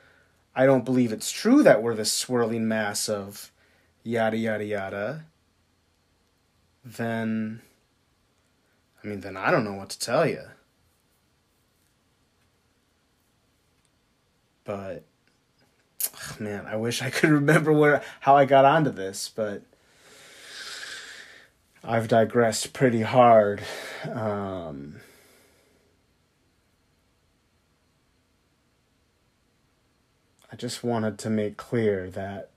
I 0.54 0.66
don't 0.66 0.84
believe 0.84 1.12
it's 1.12 1.30
true 1.30 1.62
that 1.62 1.82
we're 1.82 1.94
this 1.94 2.12
swirling 2.12 2.66
mass 2.66 3.08
of 3.08 3.52
yada 4.02 4.36
yada 4.36 4.64
yada, 4.64 5.24
then 6.84 7.60
I 9.02 9.06
mean, 9.06 9.20
then 9.20 9.36
I 9.36 9.50
don't 9.50 9.64
know 9.64 9.74
what 9.74 9.90
to 9.90 9.98
tell 9.98 10.26
you. 10.26 10.42
But 14.64 15.04
man, 16.40 16.66
I 16.66 16.76
wish 16.76 17.02
I 17.02 17.10
could 17.10 17.30
remember 17.42 17.72
where 17.72 18.02
how 18.20 18.36
I 18.36 18.44
got 18.44 18.64
onto 18.64 18.90
this, 18.90 19.30
but 19.34 19.62
I've 21.84 22.08
digressed 22.08 22.72
pretty 22.72 23.02
hard. 23.02 23.62
Um, 24.10 24.96
I 30.56 30.58
just 30.58 30.82
wanted 30.82 31.18
to 31.18 31.28
make 31.28 31.58
clear 31.58 32.08
that, 32.12 32.48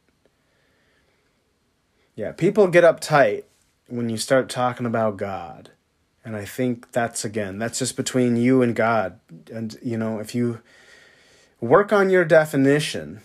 yeah, 2.16 2.32
people 2.32 2.66
get 2.68 2.86
uptight 2.86 3.44
when 3.88 4.08
you 4.08 4.16
start 4.16 4.48
talking 4.48 4.86
about 4.86 5.18
God. 5.18 5.72
And 6.24 6.34
I 6.34 6.46
think 6.46 6.94
that's, 6.94 7.26
again, 7.26 7.60
that's 7.60 7.80
just 7.80 7.98
between 7.98 8.38
you 8.38 8.62
and 8.62 8.74
God. 8.74 9.20
And, 9.52 9.78
you 9.84 9.98
know, 9.98 10.20
if 10.20 10.34
you 10.34 10.62
work 11.60 11.92
on 11.92 12.10
your 12.10 12.24
definition, 12.24 13.20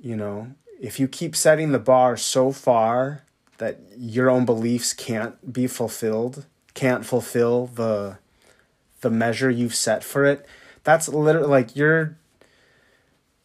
you 0.00 0.16
know, 0.16 0.52
if 0.80 0.98
you 0.98 1.06
keep 1.06 1.36
setting 1.36 1.72
the 1.72 1.78
bar 1.78 2.16
so 2.16 2.52
far 2.52 3.22
that 3.58 3.80
your 3.98 4.30
own 4.30 4.46
beliefs 4.46 4.94
can't 4.94 5.52
be 5.52 5.66
fulfilled, 5.66 6.46
can't 6.72 7.04
fulfill 7.04 7.66
the 7.66 8.16
the 9.02 9.10
measure 9.10 9.50
you've 9.50 9.74
set 9.74 10.02
for 10.02 10.24
it, 10.24 10.46
That's 10.84 11.06
literally 11.06 11.48
like 11.48 11.76
you're 11.76 12.16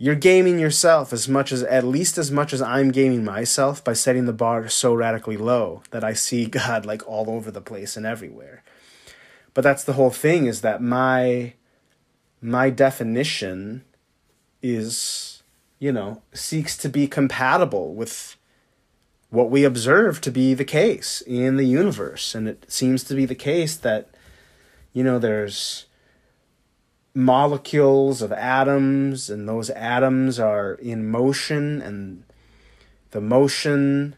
you're 0.01 0.15
gaming 0.15 0.57
yourself 0.57 1.13
as 1.13 1.29
much 1.29 1.51
as 1.51 1.61
at 1.61 1.83
least 1.83 2.17
as 2.17 2.31
much 2.31 2.53
as 2.53 2.61
I'm 2.63 2.89
gaming 2.89 3.23
myself 3.23 3.83
by 3.83 3.93
setting 3.93 4.25
the 4.25 4.33
bar 4.33 4.67
so 4.67 4.95
radically 4.95 5.37
low 5.37 5.83
that 5.91 6.03
I 6.03 6.13
see 6.13 6.45
God 6.47 6.87
like 6.87 7.07
all 7.07 7.29
over 7.29 7.51
the 7.51 7.61
place 7.61 7.95
and 7.95 8.03
everywhere. 8.03 8.63
But 9.53 9.61
that's 9.61 9.83
the 9.83 9.93
whole 9.93 10.09
thing 10.09 10.47
is 10.47 10.61
that 10.61 10.81
my 10.81 11.53
my 12.41 12.71
definition 12.71 13.83
is 14.63 15.43
you 15.77 15.91
know 15.91 16.23
seeks 16.33 16.75
to 16.77 16.89
be 16.89 17.07
compatible 17.07 17.93
with 17.93 18.37
what 19.29 19.51
we 19.51 19.63
observe 19.63 20.19
to 20.21 20.31
be 20.31 20.55
the 20.55 20.65
case 20.65 21.21
in 21.27 21.57
the 21.57 21.67
universe 21.67 22.33
and 22.33 22.47
it 22.47 22.65
seems 22.71 23.03
to 23.03 23.13
be 23.13 23.25
the 23.25 23.35
case 23.35 23.77
that 23.77 24.09
you 24.93 25.03
know 25.03 25.19
there's 25.19 25.85
molecules 27.13 28.21
of 28.21 28.31
atoms 28.31 29.29
and 29.29 29.47
those 29.47 29.69
atoms 29.71 30.39
are 30.39 30.73
in 30.75 31.09
motion 31.09 31.81
and 31.81 32.23
the 33.11 33.21
motion 33.21 34.15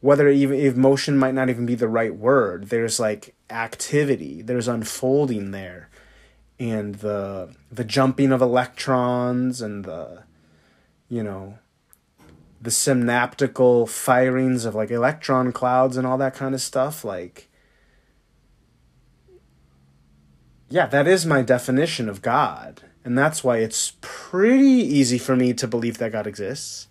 whether 0.00 0.28
even 0.28 0.58
if 0.58 0.76
motion 0.76 1.18
might 1.18 1.34
not 1.34 1.50
even 1.50 1.66
be 1.66 1.74
the 1.74 1.88
right 1.88 2.14
word 2.14 2.68
there's 2.68 2.98
like 2.98 3.36
activity 3.50 4.42
there's 4.42 4.68
unfolding 4.68 5.50
there. 5.50 5.88
And 6.58 6.96
the 6.96 7.54
the 7.70 7.84
jumping 7.84 8.32
of 8.32 8.40
electrons 8.40 9.60
and 9.60 9.84
the 9.84 10.22
you 11.08 11.22
know 11.22 11.58
the 12.60 12.70
synaptical 12.70 13.86
firings 13.86 14.64
of 14.64 14.74
like 14.74 14.90
electron 14.90 15.52
clouds 15.52 15.96
and 15.96 16.06
all 16.06 16.16
that 16.18 16.34
kind 16.34 16.54
of 16.54 16.60
stuff 16.62 17.04
like 17.04 17.50
yeah, 20.68 20.86
that 20.86 21.06
is 21.06 21.24
my 21.24 21.42
definition 21.42 22.08
of 22.08 22.22
God. 22.22 22.82
And 23.04 23.16
that's 23.16 23.44
why 23.44 23.58
it's 23.58 23.92
pretty 24.00 24.64
easy 24.64 25.18
for 25.18 25.36
me 25.36 25.52
to 25.54 25.68
believe 25.68 25.98
that 25.98 26.12
God 26.12 26.26
exists. 26.26 26.88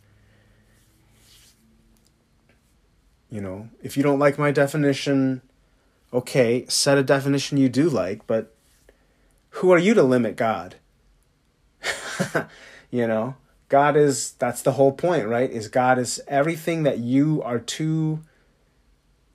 You 3.29 3.41
know, 3.41 3.69
if 3.83 3.97
you 3.97 4.03
don't 4.03 4.19
like 4.19 4.37
my 4.37 4.51
definition, 4.51 5.41
okay, 6.13 6.65
set 6.69 6.97
a 6.97 7.03
definition 7.03 7.57
you 7.57 7.67
do 7.67 7.89
like, 7.89 8.25
but 8.27 8.55
who 9.49 9.71
are 9.73 9.77
you 9.77 9.93
to 9.93 10.03
limit 10.03 10.37
God? 10.37 10.75
you 12.91 13.07
know, 13.07 13.35
God 13.67 13.97
is 13.97 14.31
that's 14.33 14.61
the 14.61 14.73
whole 14.73 14.93
point, 14.93 15.27
right? 15.27 15.49
Is 15.51 15.67
God 15.67 15.99
is 15.99 16.21
everything 16.29 16.83
that 16.83 16.99
you 16.99 17.41
are 17.43 17.59
too 17.59 18.21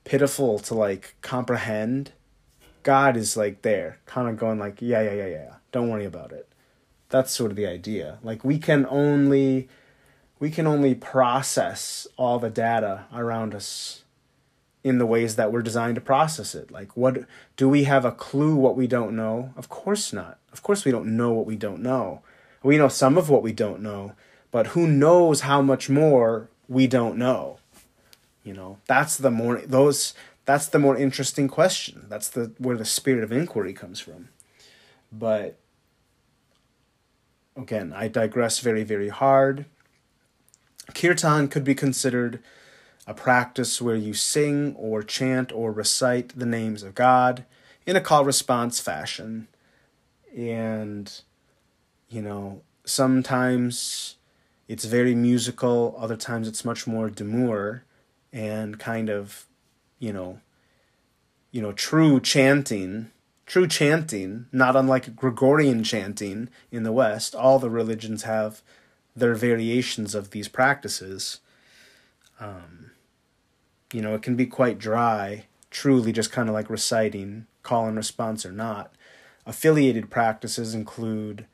pitiful 0.04 0.58
to 0.60 0.74
like 0.74 1.14
comprehend 1.20 2.12
God 2.82 3.16
is 3.16 3.36
like 3.36 3.62
there, 3.62 3.98
kind 4.06 4.28
of 4.28 4.36
going 4.36 4.58
like, 4.58 4.80
yeah, 4.80 5.02
yeah, 5.02 5.14
yeah, 5.14 5.26
yeah, 5.26 5.54
don't 5.72 5.90
worry 5.90 6.04
about 6.04 6.32
it. 6.32 6.48
That's 7.08 7.32
sort 7.32 7.50
of 7.50 7.56
the 7.56 7.66
idea. 7.66 8.18
Like 8.22 8.44
we 8.44 8.58
can 8.58 8.86
only 8.88 9.68
we 10.38 10.50
can 10.50 10.66
only 10.66 10.94
process 10.94 12.06
all 12.16 12.38
the 12.38 12.50
data 12.50 13.04
around 13.14 13.54
us 13.54 14.04
in 14.82 14.98
the 14.98 15.06
ways 15.06 15.36
that 15.36 15.52
we're 15.52 15.60
designed 15.60 15.96
to 15.96 16.00
process 16.00 16.54
it. 16.54 16.70
Like 16.70 16.96
what 16.96 17.24
do 17.56 17.68
we 17.68 17.84
have 17.84 18.04
a 18.04 18.12
clue 18.12 18.54
what 18.54 18.76
we 18.76 18.86
don't 18.86 19.14
know? 19.14 19.52
Of 19.56 19.68
course 19.68 20.12
not. 20.12 20.38
Of 20.52 20.62
course 20.62 20.84
we 20.84 20.92
don't 20.92 21.16
know 21.16 21.32
what 21.32 21.46
we 21.46 21.56
don't 21.56 21.82
know. 21.82 22.22
We 22.62 22.78
know 22.78 22.88
some 22.88 23.18
of 23.18 23.28
what 23.28 23.42
we 23.42 23.52
don't 23.52 23.82
know, 23.82 24.12
but 24.50 24.68
who 24.68 24.86
knows 24.86 25.42
how 25.42 25.62
much 25.62 25.88
more 25.88 26.48
we 26.68 26.86
don't 26.86 27.16
know? 27.16 27.58
You 28.44 28.54
know, 28.54 28.78
that's 28.86 29.16
the 29.16 29.30
more 29.30 29.58
those 29.66 30.14
that's 30.44 30.68
the 30.68 30.78
more 30.78 30.96
interesting 30.96 31.48
question. 31.48 32.06
That's 32.08 32.28
the 32.28 32.52
where 32.58 32.76
the 32.76 32.84
spirit 32.84 33.22
of 33.22 33.32
inquiry 33.32 33.72
comes 33.72 34.00
from. 34.00 34.28
But 35.12 35.58
again, 37.56 37.92
I 37.94 38.08
digress 38.08 38.60
very, 38.60 38.84
very 38.84 39.08
hard. 39.08 39.66
Kirtan 40.94 41.48
could 41.48 41.64
be 41.64 41.74
considered 41.74 42.42
a 43.06 43.14
practice 43.14 43.80
where 43.80 43.96
you 43.96 44.14
sing 44.14 44.74
or 44.76 45.02
chant 45.02 45.52
or 45.52 45.72
recite 45.72 46.38
the 46.38 46.46
names 46.46 46.82
of 46.82 46.94
God 46.94 47.44
in 47.86 47.96
a 47.96 48.00
call 48.00 48.24
response 48.24 48.80
fashion. 48.80 49.48
And, 50.36 51.12
you 52.08 52.22
know, 52.22 52.62
sometimes 52.84 54.16
it's 54.68 54.84
very 54.84 55.14
musical, 55.14 55.96
other 55.98 56.16
times 56.16 56.46
it's 56.46 56.64
much 56.64 56.86
more 56.86 57.10
demure 57.10 57.84
and 58.32 58.78
kind 58.78 59.08
of 59.08 59.46
you 60.00 60.12
know, 60.12 60.40
you 61.52 61.62
know, 61.62 61.70
true 61.70 62.18
chanting, 62.18 63.12
true 63.46 63.68
chanting, 63.68 64.46
not 64.50 64.74
unlike 64.74 65.14
Gregorian 65.14 65.84
chanting 65.84 66.48
in 66.72 66.82
the 66.82 66.90
West. 66.90 67.34
All 67.34 67.60
the 67.60 67.70
religions 67.70 68.24
have 68.24 68.62
their 69.14 69.34
variations 69.34 70.14
of 70.14 70.30
these 70.30 70.48
practices. 70.48 71.40
Um, 72.40 72.90
you 73.92 74.00
know, 74.00 74.14
it 74.14 74.22
can 74.22 74.36
be 74.36 74.46
quite 74.46 74.78
dry, 74.78 75.44
truly 75.70 76.12
just 76.12 76.32
kind 76.32 76.48
of 76.48 76.54
like 76.54 76.70
reciting, 76.70 77.46
call 77.62 77.86
and 77.86 77.96
response 77.96 78.46
or 78.46 78.52
not. 78.52 78.92
Affiliated 79.46 80.10
practices 80.10 80.74
include 80.74 81.46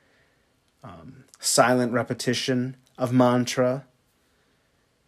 um, 0.84 1.24
silent 1.40 1.92
repetition 1.92 2.76
of 2.98 3.12
mantra, 3.12 3.86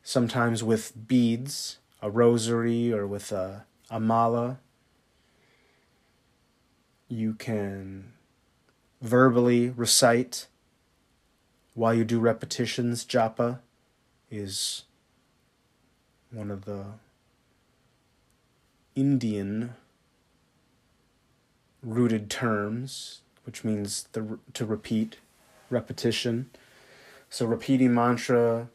sometimes 0.03 0.65
with 0.65 1.07
beads, 1.07 1.79
a 2.01 2.11
rosary 2.11 2.93
or 2.93 3.07
with 3.07 3.33
a, 3.33 3.65
a 3.91 3.99
mala. 3.99 4.59
You 7.09 7.35
can 7.35 8.13
verbally 9.01 9.71
recite 9.71 10.47
while 11.75 11.95
you 11.95 12.05
do 12.05 12.21
repetitions. 12.21 13.05
Japa 13.05 13.61
is 14.31 14.85
one 16.31 16.51
of 16.51 16.65
the 16.65 16.85
Indian 18.95 19.75
rooted 21.83 22.29
terms, 22.29 23.21
which 23.45 23.65
means 23.65 24.09
the, 24.13 24.39
to 24.53 24.67
repeat, 24.67 25.19
repetition. 25.71 26.51
So 27.31 27.47
repeating 27.47 27.95
mantra 27.95 28.69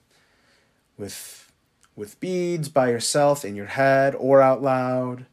with 0.97 1.42
with 1.95 2.19
beads 2.19 2.69
by 2.69 2.89
yourself 2.89 3.45
in 3.45 3.55
your 3.55 3.67
head 3.67 4.15
or 4.15 4.41
out 4.41 4.61
loud. 4.61 5.25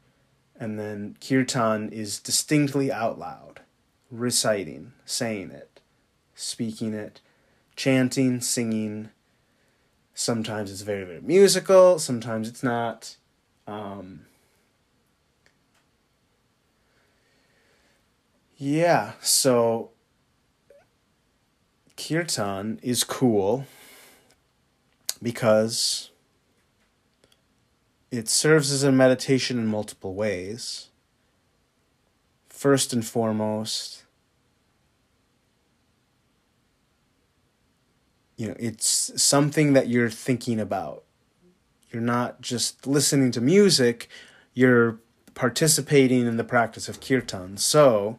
And 0.58 0.78
then 0.78 1.16
kirtan 1.20 1.90
is 1.90 2.18
distinctly 2.18 2.92
out 2.92 3.18
loud, 3.18 3.60
reciting, 4.10 4.92
saying 5.06 5.50
it, 5.50 5.80
speaking 6.34 6.92
it, 6.92 7.20
chanting, 7.76 8.40
singing. 8.42 9.08
Sometimes 10.12 10.70
it's 10.70 10.82
very, 10.82 11.04
very 11.04 11.22
musical, 11.22 11.98
sometimes 11.98 12.46
it's 12.46 12.62
not. 12.62 13.16
Um, 13.66 14.26
yeah, 18.58 19.12
so 19.22 19.92
kirtan 21.96 22.80
is 22.82 23.02
cool 23.02 23.64
because 25.22 26.10
it 28.10 28.28
serves 28.28 28.72
as 28.72 28.82
a 28.82 28.90
meditation 28.90 29.58
in 29.58 29.66
multiple 29.66 30.14
ways. 30.14 30.88
First 32.48 32.92
and 32.92 33.04
foremost, 33.06 34.04
you 38.36 38.48
know, 38.48 38.56
it's 38.58 39.12
something 39.22 39.74
that 39.74 39.88
you're 39.88 40.10
thinking 40.10 40.58
about. 40.58 41.04
You're 41.92 42.02
not 42.02 42.40
just 42.40 42.86
listening 42.86 43.30
to 43.32 43.40
music, 43.40 44.08
you're 44.54 44.98
participating 45.34 46.26
in 46.26 46.36
the 46.36 46.44
practice 46.44 46.88
of 46.88 47.00
kirtan. 47.00 47.56
So, 47.56 48.18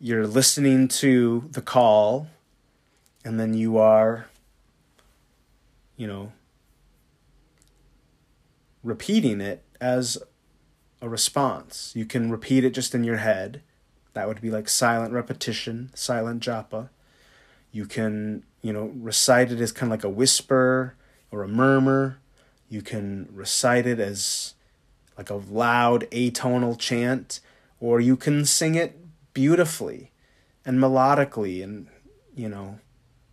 you're 0.00 0.26
listening 0.26 0.88
to 0.88 1.48
the 1.50 1.62
call, 1.62 2.28
and 3.24 3.38
then 3.38 3.54
you 3.54 3.78
are, 3.78 4.26
you 5.96 6.06
know, 6.06 6.32
repeating 8.82 9.40
it 9.40 9.64
as 9.80 10.18
a 11.00 11.08
response. 11.08 11.92
You 11.94 12.04
can 12.04 12.30
repeat 12.30 12.64
it 12.64 12.70
just 12.70 12.94
in 12.94 13.04
your 13.04 13.18
head. 13.18 13.62
That 14.14 14.28
would 14.28 14.40
be 14.40 14.50
like 14.50 14.68
silent 14.68 15.12
repetition, 15.12 15.90
silent 15.94 16.42
japa. 16.42 16.88
You 17.70 17.86
can, 17.86 18.44
you 18.62 18.72
know, 18.72 18.92
recite 18.94 19.52
it 19.52 19.60
as 19.60 19.72
kind 19.72 19.92
of 19.92 19.98
like 19.98 20.04
a 20.04 20.08
whisper 20.08 20.96
or 21.30 21.42
a 21.42 21.48
murmur. 21.48 22.18
You 22.68 22.82
can 22.82 23.28
recite 23.32 23.86
it 23.86 24.00
as 24.00 24.54
like 25.16 25.30
a 25.30 25.34
loud 25.34 26.08
atonal 26.10 26.78
chant, 26.78 27.40
or 27.80 28.00
you 28.00 28.16
can 28.16 28.44
sing 28.44 28.74
it 28.74 28.98
beautifully 29.34 30.10
and 30.64 30.78
melodically 30.78 31.62
and, 31.62 31.88
you 32.34 32.48
know, 32.48 32.78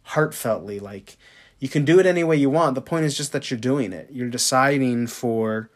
heartfeltly. 0.09 0.81
Like 0.81 1.17
you 1.59 1.69
can 1.69 1.85
do 1.85 1.99
it 1.99 2.05
any 2.05 2.23
way 2.23 2.35
you 2.35 2.49
want. 2.49 2.75
The 2.75 2.81
point 2.81 3.05
is 3.05 3.17
just 3.17 3.31
that 3.31 3.49
you're 3.49 3.59
doing 3.59 3.93
it. 3.93 4.09
You're 4.11 4.29
deciding 4.29 5.07
for, 5.07 5.69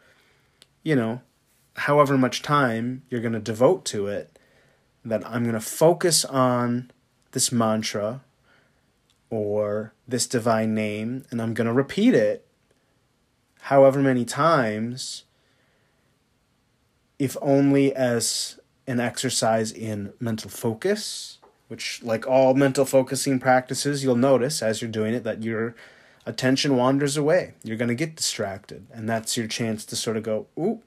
you 0.82 0.94
know, 0.94 1.22
however 1.76 2.18
much 2.18 2.42
time 2.42 3.02
you're 3.08 3.20
going 3.20 3.32
to 3.32 3.40
devote 3.40 3.84
to 3.86 4.06
it, 4.06 4.38
that 5.04 5.26
I'm 5.26 5.42
going 5.42 5.54
to 5.54 5.60
focus 5.60 6.24
on 6.24 6.90
this 7.32 7.50
mantra 7.50 8.20
or 9.30 9.94
this 10.06 10.26
divine 10.26 10.74
name 10.74 11.24
and 11.30 11.40
I'm 11.40 11.54
going 11.54 11.66
to 11.66 11.72
repeat 11.72 12.14
it 12.14 12.46
however 13.62 14.00
many 14.00 14.24
times, 14.24 15.24
if 17.18 17.36
only 17.40 17.94
as 17.94 18.58
an 18.86 19.00
exercise 19.00 19.70
in 19.70 20.12
mental 20.18 20.50
focus, 20.50 21.38
which, 21.70 22.02
like 22.02 22.26
all 22.26 22.54
mental 22.54 22.84
focusing 22.84 23.38
practices, 23.38 24.02
you'll 24.02 24.16
notice 24.16 24.60
as 24.60 24.82
you're 24.82 24.90
doing 24.90 25.14
it 25.14 25.22
that 25.22 25.44
your 25.44 25.76
attention 26.26 26.76
wanders 26.76 27.16
away. 27.16 27.54
You're 27.62 27.76
going 27.76 27.86
to 27.86 27.94
get 27.94 28.16
distracted. 28.16 28.88
And 28.92 29.08
that's 29.08 29.36
your 29.36 29.46
chance 29.46 29.84
to 29.84 29.94
sort 29.94 30.16
of 30.16 30.24
go, 30.24 30.48
ooh, 30.58 30.82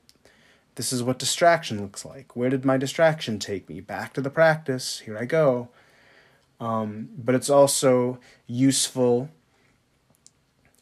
this 0.76 0.92
is 0.92 1.02
what 1.02 1.20
distraction 1.20 1.82
looks 1.82 2.04
like. 2.04 2.36
Where 2.36 2.50
did 2.50 2.66
my 2.66 2.76
distraction 2.76 3.40
take 3.40 3.70
me? 3.70 3.80
Back 3.80 4.12
to 4.16 4.22
the 4.22 4.30
practice. 4.30 5.00
Here 5.00 5.18
I 5.18 5.24
go. 5.24 5.70
Um, 6.60 7.08
but 7.18 7.34
it's 7.34 7.50
also 7.50 8.20
useful 8.46 9.30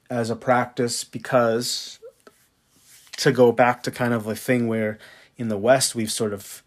as 0.10 0.32
a 0.32 0.36
practice 0.36 1.04
because 1.04 2.00
to 3.18 3.32
go 3.32 3.52
back 3.52 3.84
to 3.84 3.92
kind 3.92 4.16
of 4.16 4.26
a 4.26 4.36
thing 4.36 4.68
where 4.68 4.98
in 5.38 5.48
the 5.50 5.60
West 5.60 5.94
we've 5.94 6.12
sort 6.12 6.34
of 6.34 6.64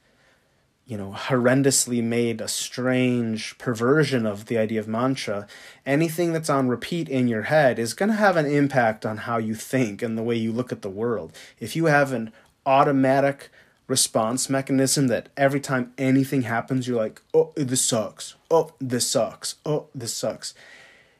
you 0.86 0.96
know 0.96 1.14
horrendously 1.16 2.02
made 2.02 2.40
a 2.40 2.48
strange 2.48 3.56
perversion 3.58 4.26
of 4.26 4.46
the 4.46 4.58
idea 4.58 4.78
of 4.78 4.88
mantra 4.88 5.46
anything 5.86 6.32
that's 6.32 6.50
on 6.50 6.68
repeat 6.68 7.08
in 7.08 7.26
your 7.26 7.42
head 7.42 7.78
is 7.78 7.94
going 7.94 8.10
to 8.10 8.16
have 8.16 8.36
an 8.36 8.46
impact 8.46 9.06
on 9.06 9.18
how 9.18 9.38
you 9.38 9.54
think 9.54 10.02
and 10.02 10.18
the 10.18 10.22
way 10.22 10.34
you 10.34 10.52
look 10.52 10.72
at 10.72 10.82
the 10.82 10.90
world. 10.90 11.32
If 11.58 11.74
you 11.74 11.86
have 11.86 12.12
an 12.12 12.32
automatic 12.66 13.50
response 13.86 14.48
mechanism 14.48 15.08
that 15.08 15.28
every 15.36 15.60
time 15.60 15.92
anything 15.98 16.42
happens 16.42 16.88
you're 16.88 16.96
like 16.96 17.22
oh 17.32 17.52
this 17.54 17.82
sucks. 17.82 18.34
Oh 18.50 18.72
this 18.80 19.06
sucks. 19.06 19.56
Oh 19.64 19.86
this 19.94 20.14
sucks. 20.14 20.54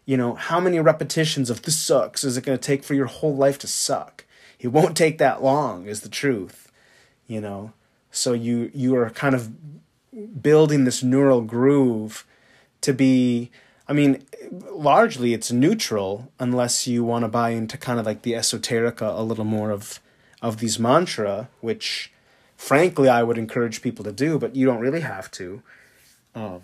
You 0.06 0.18
know 0.18 0.34
how 0.34 0.60
many 0.60 0.78
repetitions 0.80 1.48
of 1.48 1.62
this 1.62 1.78
sucks. 1.78 2.24
Is 2.24 2.36
it 2.36 2.44
going 2.44 2.58
to 2.58 2.62
take 2.62 2.84
for 2.84 2.92
your 2.94 3.06
whole 3.06 3.34
life 3.34 3.58
to 3.60 3.66
suck? 3.66 4.24
It 4.58 4.68
won't 4.68 4.96
take 4.96 5.18
that 5.18 5.42
long 5.42 5.86
is 5.86 6.02
the 6.02 6.08
truth 6.08 6.70
you 7.26 7.40
know 7.40 7.72
so 8.14 8.32
you 8.32 8.70
you 8.74 8.96
are 8.96 9.10
kind 9.10 9.34
of 9.34 9.50
building 10.42 10.84
this 10.84 11.02
neural 11.02 11.40
groove 11.40 12.26
to 12.80 12.92
be 12.92 13.50
I 13.86 13.92
mean, 13.92 14.24
largely 14.70 15.34
it's 15.34 15.52
neutral 15.52 16.32
unless 16.38 16.86
you 16.86 17.04
want 17.04 17.24
to 17.24 17.28
buy 17.28 17.50
into 17.50 17.76
kind 17.76 18.00
of 18.00 18.06
like 18.06 18.22
the 18.22 18.32
esoterica 18.32 19.18
a 19.18 19.22
little 19.22 19.44
more 19.44 19.70
of 19.70 20.00
of 20.40 20.58
these 20.58 20.78
mantra, 20.78 21.48
which 21.60 22.12
frankly 22.56 23.08
I 23.08 23.22
would 23.22 23.38
encourage 23.38 23.82
people 23.82 24.04
to 24.04 24.12
do, 24.12 24.38
but 24.38 24.56
you 24.56 24.66
don't 24.66 24.80
really 24.80 25.00
have 25.00 25.30
to. 25.32 25.62
Um, 26.34 26.62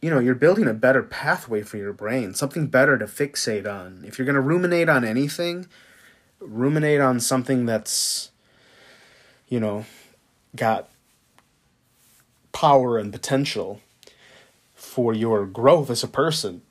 you 0.00 0.10
know, 0.10 0.18
you're 0.18 0.34
building 0.34 0.68
a 0.68 0.74
better 0.74 1.02
pathway 1.02 1.62
for 1.62 1.76
your 1.76 1.92
brain, 1.92 2.32
something 2.34 2.68
better 2.68 2.96
to 2.98 3.06
fixate 3.06 3.66
on. 3.66 4.04
If 4.06 4.18
you're 4.18 4.26
going 4.26 4.34
to 4.34 4.40
ruminate 4.40 4.88
on 4.88 5.04
anything, 5.04 5.66
ruminate 6.40 7.00
on 7.00 7.18
something 7.18 7.66
that's, 7.66 8.30
you 9.48 9.60
know, 9.60 9.84
got 10.54 10.88
power 12.52 12.98
and 12.98 13.12
potential 13.12 13.80
for 14.74 15.14
your 15.14 15.46
growth 15.46 15.90
as 15.90 16.02
a 16.02 16.08
person 16.08 16.62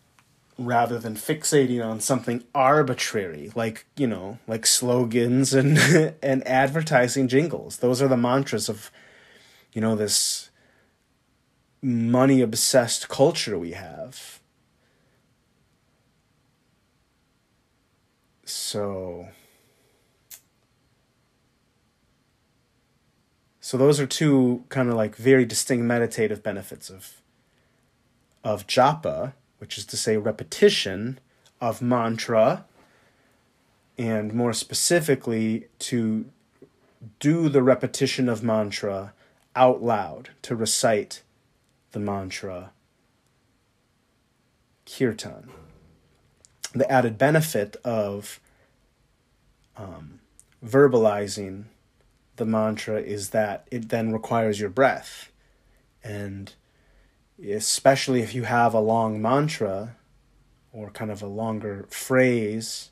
rather 0.58 0.98
than 0.98 1.16
fixating 1.16 1.86
on 1.86 2.00
something 2.00 2.44
arbitrary 2.56 3.52
like 3.54 3.86
you 3.96 4.08
know 4.08 4.40
like 4.48 4.66
slogans 4.66 5.54
and 5.54 5.78
and 6.24 6.46
advertising 6.48 7.28
jingles. 7.28 7.78
Those 7.78 8.02
are 8.02 8.08
the 8.08 8.18
mantras 8.18 8.68
of 8.70 8.92
you 9.74 9.82
know 9.82 9.96
this 9.96 10.50
money 11.82 12.42
obsessed 12.42 13.08
culture 13.08 13.58
we 13.58 13.72
have. 13.72 14.40
So 18.46 19.28
so 23.68 23.78
those 23.78 24.00
are 24.00 24.08
two 24.08 24.64
kind 24.70 24.88
of 24.88 24.96
like 24.96 25.16
very 25.16 25.46
distinct 25.46 25.84
meditative 25.84 26.42
benefits 26.42 26.90
of 26.90 27.22
of 28.44 28.66
japa 28.66 29.34
which 29.60 29.78
is 29.78 29.86
to 29.86 29.98
say 29.98 30.18
repetition 30.18 31.20
of 31.60 31.82
mantra, 31.82 32.66
and 33.98 34.34
more 34.34 34.54
specifically, 34.54 35.68
to 35.80 36.26
do 37.20 37.50
the 37.50 37.64
repetition 37.64 38.30
of 38.30 38.44
mantra 38.44 39.14
out 39.56 39.82
loud, 39.82 40.30
to 40.44 40.56
recite 40.56 41.24
the 41.92 42.00
mantra 42.00 42.72
kirtan. 44.86 45.50
The 46.74 46.90
added 46.92 47.18
benefit 47.18 47.76
of 47.84 48.40
um, 49.76 50.20
verbalizing 50.64 51.66
the 52.38 52.46
mantra 52.46 53.02
is 53.02 53.30
that 53.32 53.68
it 53.72 53.90
then 53.90 54.12
requires 54.12 54.60
your 54.60 54.70
breath. 54.70 55.32
And 56.04 56.54
especially 57.46 58.22
if 58.22 58.34
you 58.34 58.44
have 58.44 58.74
a 58.74 58.80
long 58.80 59.22
mantra 59.22 59.96
or 60.72 60.90
kind 60.90 61.12
of 61.12 61.22
a 61.22 61.28
longer 61.28 61.86
phrase 61.90 62.92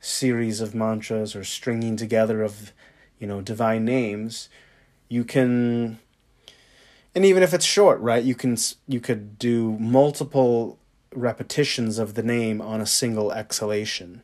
series 0.00 0.60
of 0.60 0.74
mantras 0.74 1.34
or 1.34 1.42
stringing 1.42 1.96
together 1.96 2.42
of 2.42 2.72
you 3.18 3.26
know 3.26 3.40
divine 3.40 3.84
names 3.84 4.48
you 5.08 5.24
can 5.24 5.98
and 7.14 7.24
even 7.24 7.42
if 7.42 7.52
it's 7.52 7.64
short 7.64 7.98
right 8.00 8.22
you 8.22 8.34
can 8.34 8.56
you 8.86 9.00
could 9.00 9.38
do 9.38 9.72
multiple 9.78 10.78
repetitions 11.14 11.98
of 11.98 12.14
the 12.14 12.22
name 12.22 12.60
on 12.60 12.80
a 12.80 12.86
single 12.86 13.32
exhalation 13.32 14.22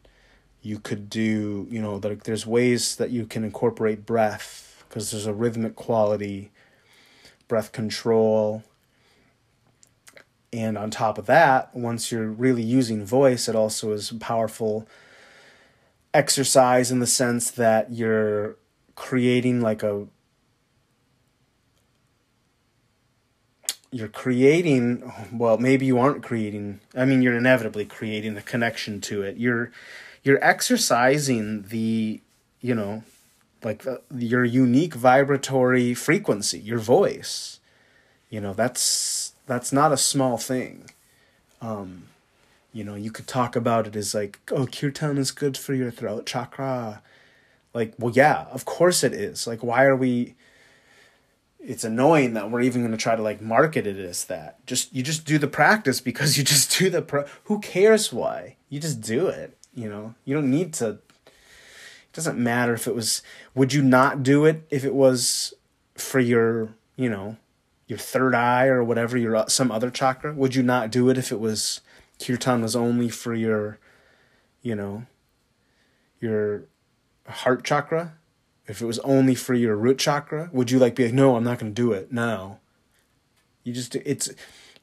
you 0.63 0.79
could 0.79 1.11
do 1.11 1.67
you 1.71 1.83
know 1.83 1.97
like 1.97 2.23
there's 2.23 2.47
ways 2.47 2.97
that 2.97 3.11
you 3.11 3.27
can 3.27 3.45
incorporate 3.45 4.07
breath 4.07 4.85
because 4.89 5.11
there's 5.11 5.27
a 5.27 5.33
rhythmic 5.33 5.75
quality 5.75 6.51
breath 7.53 7.71
control. 7.71 8.63
And 10.55 10.79
on 10.79 10.91
top 10.91 11.19
of 11.19 11.27
that, 11.27 11.75
once 11.75 12.11
you're 12.11 12.31
really 12.31 12.63
using 12.63 13.05
voice, 13.05 13.47
it 13.47 13.55
also 13.55 13.93
is 13.93 14.11
a 14.11 14.15
powerful 14.15 14.89
exercise 16.15 16.91
in 16.91 17.01
the 17.01 17.07
sense 17.07 17.51
that 17.51 17.93
you're 17.93 18.57
creating 18.95 19.61
like 19.61 19.83
a 19.83 20.07
you're 23.91 24.09
creating 24.09 25.13
well 25.33 25.57
maybe 25.59 25.87
you 25.87 25.99
aren't 25.99 26.23
creating 26.23 26.81
i 26.95 27.05
mean 27.07 27.23
you're 27.23 27.37
inevitably 27.37 27.87
creating 27.87 28.37
a 28.37 28.43
connection 28.43 29.01
to 29.01 29.23
it. 29.23 29.37
You're 29.37 29.73
you're 30.23 30.43
exercising 30.43 31.63
the 31.69 32.21
you 32.61 32.75
know 32.75 33.03
like 33.63 33.83
the, 33.83 34.01
your 34.17 34.45
unique 34.45 34.95
vibratory 34.95 35.95
frequency 35.95 36.59
your 36.59 36.79
voice 36.79 37.61
you 38.31 38.41
know 38.41 38.55
that's 38.55 39.33
that's 39.47 39.73
not 39.73 39.93
a 39.93 39.97
small 39.97 40.39
thing. 40.39 40.91
Um, 41.61 42.05
you 42.73 42.85
know, 42.85 42.95
you 42.95 43.11
could 43.11 43.27
talk 43.27 43.55
about 43.55 43.87
it 43.87 43.97
as 43.97 44.15
like, 44.15 44.39
oh, 44.51 44.67
kirtan 44.67 45.19
is 45.19 45.31
good 45.31 45.57
for 45.57 45.75
your 45.75 45.91
throat 45.91 46.27
chakra. 46.27 47.03
Like, 47.75 47.95
well, 47.99 48.13
yeah, 48.13 48.47
of 48.51 48.65
course 48.65 49.05
it 49.05 49.13
is. 49.13 49.47
Like, 49.47 49.63
why 49.63 49.85
are 49.85 49.97
we? 49.97 50.35
It's 51.61 51.85
annoying 51.85 52.35
that 52.35 52.51
we're 52.51 52.63
even 52.63 52.81
going 52.81 52.93
to 52.93 52.99
try 52.99 53.15
to 53.15 53.23
like 53.23 53.41
market 53.41 53.87
it 53.87 53.99
as 53.99 54.25
that. 54.25 54.65
Just 54.67 54.93
you 54.95 55.03
just 55.03 55.25
do 55.25 55.39
the 55.39 55.47
practice 55.47 56.01
because 56.01 56.39
you 56.39 56.45
just 56.45 56.77
do 56.79 56.91
the 56.91 57.03
pro. 57.03 57.25
Who 57.45 57.61
cares 57.61 58.13
why? 58.13 58.57
You 58.69 58.81
just 58.81 59.01
do 59.01 59.27
it. 59.27 59.57
You 59.75 59.89
know, 59.89 60.15
you 60.25 60.35
don't 60.35 60.51
need 60.51 60.75
to. 60.75 60.99
It 61.27 62.13
doesn't 62.13 62.39
matter 62.39 62.75
if 62.75 62.87
it 62.87 62.95
was. 62.95 63.23
Would 63.55 63.73
you 63.73 63.83
not 63.83 64.23
do 64.23 64.45
it 64.45 64.67
if 64.71 64.85
it 64.85 64.95
was 64.95 65.55
for 65.95 66.21
your, 66.21 66.75
you 66.97 67.09
know, 67.09 67.37
your 67.93 67.99
third 67.99 68.35
eye 68.35 68.69
or 68.69 68.83
whatever 68.83 69.19
your 69.19 69.37
uh, 69.37 69.47
some 69.49 69.71
other 69.71 69.91
chakra 69.91 70.33
would 70.33 70.55
you 70.55 70.63
not 70.63 70.91
do 70.91 71.11
it 71.11 71.19
if 71.19 71.31
it 71.31 71.39
was 71.39 71.83
kirtan 72.19 72.63
was 72.63 72.75
only 72.75 73.11
for 73.11 73.35
your 73.35 73.79
you 74.63 74.75
know 74.75 75.05
your 76.19 76.65
heart 77.29 77.63
chakra 77.65 78.15
if 78.67 78.81
it 78.81 78.87
was 78.87 78.99
only 79.01 79.35
for 79.35 79.53
your 79.53 79.77
root 79.77 79.99
chakra 79.99 80.49
would 80.55 80.71
you 80.71 80.79
like 80.79 80.95
be 80.95 81.05
like 81.05 81.13
no 81.13 81.37
i'm 81.37 81.45
not 81.45 81.59
going 81.59 81.75
to 81.75 81.83
do 81.83 81.93
it 81.93 82.11
no 82.11 82.59
you 83.63 83.75
just 83.75 83.95
it's 83.95 84.31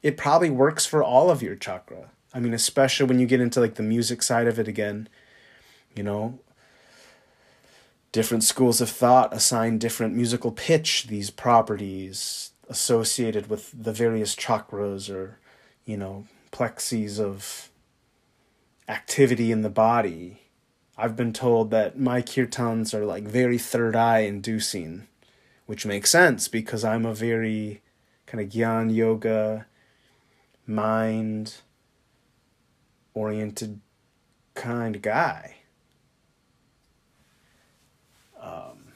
it 0.04 0.16
probably 0.16 0.50
works 0.50 0.86
for 0.86 1.02
all 1.02 1.30
of 1.30 1.42
your 1.42 1.56
chakra 1.56 2.10
i 2.34 2.40
mean 2.40 2.54
especially 2.54 3.06
when 3.06 3.18
you 3.18 3.26
get 3.26 3.40
into 3.40 3.60
like 3.60 3.74
the 3.74 3.82
music 3.82 4.22
side 4.22 4.46
of 4.46 4.58
it 4.58 4.68
again 4.68 5.08
you 5.94 6.02
know 6.02 6.38
different 8.12 8.42
schools 8.42 8.80
of 8.80 8.90
thought 8.90 9.32
assign 9.32 9.78
different 9.78 10.14
musical 10.14 10.50
pitch 10.50 11.06
these 11.06 11.30
properties 11.30 12.50
associated 12.70 13.50
with 13.50 13.70
the 13.76 13.92
various 13.92 14.34
chakras 14.34 15.12
or, 15.12 15.38
you 15.84 15.96
know, 15.96 16.24
plexes 16.52 17.18
of 17.18 17.68
activity 18.88 19.52
in 19.52 19.62
the 19.62 19.68
body. 19.68 20.42
I've 20.96 21.16
been 21.16 21.32
told 21.32 21.70
that 21.70 21.98
my 21.98 22.22
kirtans 22.22 22.94
are 22.94 23.04
like 23.04 23.24
very 23.24 23.58
third 23.58 23.96
eye 23.96 24.20
inducing, 24.20 25.08
which 25.66 25.84
makes 25.84 26.10
sense 26.10 26.46
because 26.46 26.84
I'm 26.84 27.04
a 27.04 27.14
very 27.14 27.82
kind 28.26 28.42
of 28.42 28.50
gyan 28.50 28.94
yoga, 28.94 29.66
mind 30.66 31.56
oriented 33.14 33.80
kind 34.54 34.96
of 34.96 35.02
guy. 35.02 35.56
Um, 38.40 38.92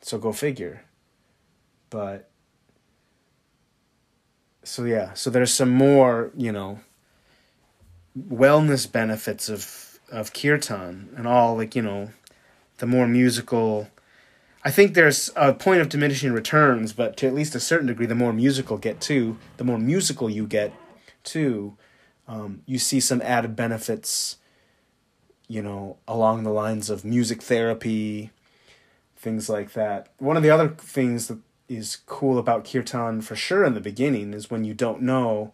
so 0.00 0.18
go 0.18 0.32
figure. 0.32 0.84
But 1.90 2.30
so 4.62 4.84
yeah, 4.84 5.14
so 5.14 5.30
there's 5.30 5.52
some 5.52 5.70
more, 5.70 6.30
you 6.36 6.52
know, 6.52 6.80
wellness 8.18 8.90
benefits 8.90 9.48
of 9.48 10.00
of 10.10 10.32
kirtan 10.32 11.10
and 11.16 11.26
all 11.26 11.56
like, 11.56 11.76
you 11.76 11.82
know, 11.82 12.10
the 12.78 12.86
more 12.86 13.06
musical 13.06 13.88
I 14.64 14.70
think 14.70 14.94
there's 14.94 15.30
a 15.36 15.54
point 15.54 15.80
of 15.80 15.88
diminishing 15.88 16.32
returns, 16.32 16.92
but 16.92 17.16
to 17.18 17.26
at 17.26 17.34
least 17.34 17.54
a 17.54 17.60
certain 17.60 17.86
degree, 17.86 18.06
the 18.06 18.14
more 18.14 18.32
musical 18.32 18.76
get 18.76 19.00
too, 19.00 19.38
the 19.56 19.64
more 19.64 19.78
musical 19.78 20.28
you 20.28 20.46
get 20.46 20.72
too, 21.22 21.76
um, 22.28 22.62
you 22.66 22.78
see 22.78 23.00
some 23.00 23.22
added 23.22 23.56
benefits, 23.56 24.36
you 25.48 25.62
know, 25.62 25.96
along 26.06 26.44
the 26.44 26.50
lines 26.50 26.90
of 26.90 27.04
music 27.04 27.42
therapy, 27.42 28.30
things 29.16 29.48
like 29.48 29.72
that. 29.72 30.08
One 30.18 30.36
of 30.36 30.42
the 30.42 30.50
other 30.50 30.68
things 30.68 31.28
that 31.28 31.38
is 31.68 31.96
cool 32.06 32.38
about 32.38 32.64
kirtan 32.64 33.22
for 33.22 33.34
sure 33.34 33.64
in 33.64 33.74
the 33.74 33.80
beginning 33.80 34.32
is 34.34 34.50
when 34.50 34.64
you 34.64 34.74
don't 34.74 35.02
know 35.02 35.52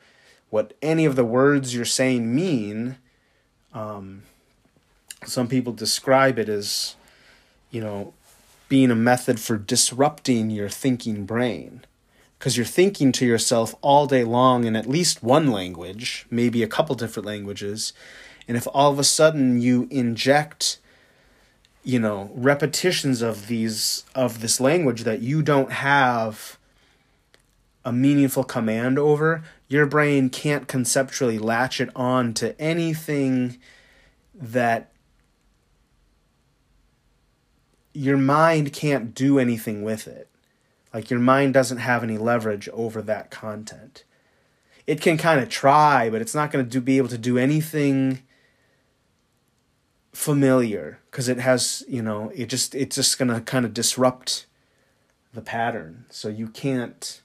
what 0.51 0.75
any 0.83 1.05
of 1.05 1.17
the 1.17 1.25
words 1.25 1.75
you're 1.75 1.85
saying 1.85 2.35
mean. 2.35 2.97
Um, 3.73 4.25
some 5.25 5.49
people 5.49 5.73
describe 5.73 6.39
it 6.39 6.49
as, 6.49 6.97
you 7.71 7.81
know, 7.81 8.15
being 8.69 8.91
a 8.91 8.97
method 8.97 9.41
for 9.41 9.57
disrupting 9.57 10.51
your 10.51 10.69
thinking 10.69 11.25
brain. 11.25 11.85
Because 12.45 12.59
you're 12.59 12.67
thinking 12.67 13.11
to 13.13 13.25
yourself 13.25 13.75
all 13.81 14.07
day 14.07 14.23
long 14.23 14.65
in 14.65 14.77
at 14.77 14.87
least 14.87 15.23
one 15.23 15.51
language, 15.51 16.27
maybe 16.31 16.63
a 16.63 16.69
couple 16.69 16.95
different 16.95 17.25
languages. 17.25 17.95
And 18.47 18.55
if 18.55 18.69
all 18.75 18.93
of 18.93 18.99
a 18.99 19.05
sudden 19.05 19.63
you 19.63 19.89
inject 19.91 20.79
you 21.83 21.99
know 21.99 22.31
repetitions 22.35 23.23
of 23.23 23.47
these 23.47 24.05
of 24.15 24.43
this 24.43 24.61
language 24.61 25.05
that 25.05 25.23
you 25.23 25.41
don't 25.41 25.73
have 25.73 26.59
a 27.83 27.93
meaningful 27.95 28.45
command 28.45 28.99
over 28.99 29.43
your 29.69 29.87
brain 29.87 30.29
can't 30.29 30.69
conceptually 30.69 31.39
latch 31.39 31.81
it 31.81 31.89
on 31.97 32.35
to 32.35 32.61
anything 32.61 33.57
that 34.35 34.93
your 37.95 38.19
mind 38.19 38.75
can't 38.75 39.15
do 39.15 39.39
anything 39.39 39.83
with 39.83 40.07
it 40.07 40.29
like 40.95 41.11
your 41.11 41.21
mind 41.21 41.53
doesn't 41.53 41.79
have 41.79 42.05
any 42.05 42.17
leverage 42.17 42.69
over 42.71 43.03
that 43.03 43.31
content. 43.31 44.05
It 44.87 45.01
can 45.01 45.19
kind 45.19 45.41
of 45.41 45.49
try 45.49 46.09
but 46.09 46.23
it's 46.23 46.35
not 46.35 46.51
going 46.51 46.69
to 46.69 46.81
be 46.81 46.97
able 46.97 47.09
to 47.09 47.19
do 47.19 47.37
anything 47.37 48.23
familiar 50.13 51.01
because 51.11 51.29
it 51.29 51.39
has 51.39 51.83
you 51.89 52.01
know 52.01 52.31
it 52.37 52.47
just 52.47 52.73
it's 52.75 52.95
just 52.95 53.19
gonna 53.19 53.41
kind 53.41 53.67
of 53.67 53.75
disrupt 53.75 54.47
the 55.33 55.43
pattern. 55.43 56.05
So 56.09 56.29
you 56.29 56.47
can't 56.49 57.21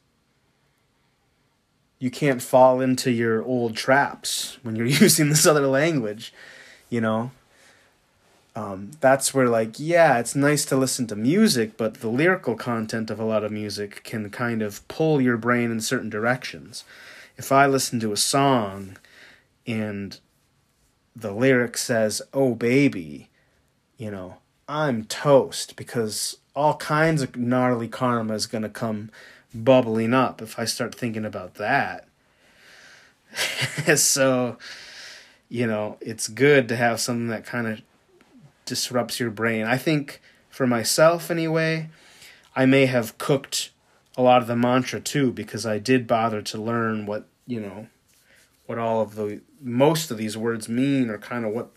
you 2.00 2.10
can't 2.10 2.42
fall 2.42 2.82
into 2.82 3.12
your 3.12 3.44
old 3.44 3.76
traps 3.76 4.58
when 4.64 4.76
you're 4.76 4.86
using 5.06 5.30
this 5.30 5.46
other 5.46 5.68
language 5.68 6.34
you 6.90 7.02
know 7.02 7.30
um, 8.56 8.92
that's 9.00 9.34
where 9.34 9.48
like 9.48 9.76
yeah 9.78 10.20
it's 10.20 10.36
nice 10.36 10.66
to 10.66 10.76
listen 10.76 11.08
to 11.08 11.16
music 11.16 11.78
but 11.78 11.96
the 11.96 12.10
lyrical 12.10 12.56
content 12.56 13.10
of 13.10 13.20
a 13.20 13.26
lot 13.26 13.44
of 13.44 13.52
music 13.52 14.04
can 14.04 14.30
kind 14.30 14.62
of 14.62 14.86
pull 14.88 15.22
your 15.22 15.38
brain 15.38 15.72
in 15.72 15.80
certain 15.80 16.10
directions 16.10 16.84
if 17.38 17.52
i 17.52 17.66
listen 17.66 18.00
to 18.00 18.12
a 18.12 18.18
song 18.18 18.98
and 19.68 20.20
the 21.16 21.32
lyric 21.32 21.78
says, 21.78 22.22
"Oh 22.34 22.56
baby," 22.56 23.30
you 23.98 24.10
know, 24.10 24.38
I'm 24.68 25.06
toast 25.06 25.76
because 25.76 26.38
all 26.56 26.76
kinds 26.78 27.22
of 27.22 27.36
gnarly 27.36 27.88
karma 27.88 28.34
is 28.34 28.48
going 28.48 28.62
to 28.64 28.70
come 28.70 29.12
bubbling 29.54 30.14
up 30.14 30.42
if 30.42 30.58
I 30.60 30.66
start 30.66 30.96
thinking 30.96 31.26
about 31.26 31.56
that. 31.56 32.08
so, 33.96 34.58
you 35.50 35.68
know, 35.68 35.98
it's 36.02 36.28
good 36.28 36.68
to 36.70 36.76
have 36.76 37.00
something 37.00 37.28
that 37.28 37.46
kind 37.46 37.68
of 37.68 37.82
disrupts 38.70 39.20
your 39.20 39.32
brain. 39.32 39.66
I 39.66 39.78
think 39.78 40.22
for 40.50 40.66
myself 40.66 41.30
anyway, 41.30 41.90
I 42.56 42.66
may 42.66 42.86
have 42.86 43.18
cooked 43.18 43.72
a 44.16 44.22
lot 44.22 44.42
of 44.42 44.48
the 44.48 44.56
mantra 44.56 45.02
too 45.02 45.32
because 45.32 45.66
I 45.66 45.80
did 45.80 46.08
bother 46.08 46.42
to 46.44 46.62
learn 46.62 47.06
what, 47.06 47.28
you 47.46 47.60
know, 47.60 47.88
what 48.66 48.78
all 48.78 49.02
of 49.02 49.16
the 49.16 49.42
most 49.60 50.12
of 50.12 50.18
these 50.18 50.38
words 50.38 50.70
mean 50.70 51.10
or 51.10 51.18
kind 51.18 51.46
of 51.46 51.52
what 51.52 51.72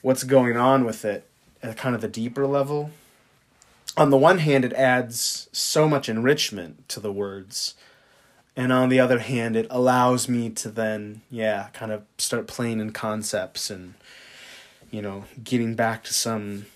what's 0.00 0.24
going 0.24 0.56
on 0.56 0.84
with 0.84 1.04
it 1.04 1.28
at 1.62 1.76
kind 1.76 1.94
of 1.94 2.00
the 2.00 2.08
deeper 2.08 2.46
level. 2.46 2.90
On 3.96 4.10
the 4.10 4.16
one 4.16 4.38
hand, 4.38 4.64
it 4.64 4.72
adds 4.72 5.48
so 5.52 5.88
much 5.88 6.08
enrichment 6.08 6.88
to 6.88 6.98
the 6.98 7.12
words. 7.12 7.74
And 8.56 8.72
on 8.72 8.88
the 8.88 9.00
other 9.00 9.18
hand, 9.18 9.54
it 9.54 9.66
allows 9.70 10.28
me 10.28 10.50
to 10.50 10.70
then, 10.70 11.22
yeah, 11.30 11.68
kind 11.72 11.92
of 11.92 12.02
start 12.18 12.46
playing 12.46 12.80
in 12.80 12.92
concepts 12.92 13.70
and, 13.70 13.94
you 14.92 15.02
know, 15.02 15.24
getting 15.42 15.74
back 15.74 16.04
to 16.04 16.14
some 16.14 16.66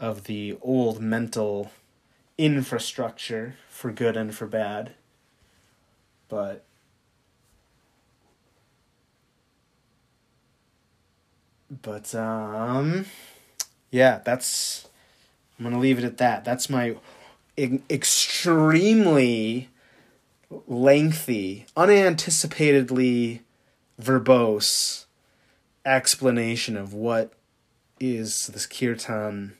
of 0.00 0.24
the 0.24 0.58
old 0.60 1.00
mental 1.00 1.70
infrastructure 2.36 3.54
for 3.68 3.92
good 3.92 4.16
and 4.16 4.34
for 4.34 4.46
bad. 4.46 4.94
But 6.28 6.64
But 11.82 12.14
um, 12.14 13.06
yeah, 13.90 14.20
that's. 14.24 14.88
I'm 15.58 15.64
gonna 15.64 15.78
leave 15.78 15.98
it 15.98 16.04
at 16.04 16.18
that. 16.18 16.44
That's 16.44 16.68
my 16.68 16.96
extremely 17.56 19.68
lengthy, 20.66 21.66
unanticipatedly 21.76 23.40
verbose 24.00 25.03
explanation 25.84 26.76
of 26.76 26.92
what 26.92 27.32
is 28.00 28.48
this 28.48 28.66
kirtan 28.66 29.54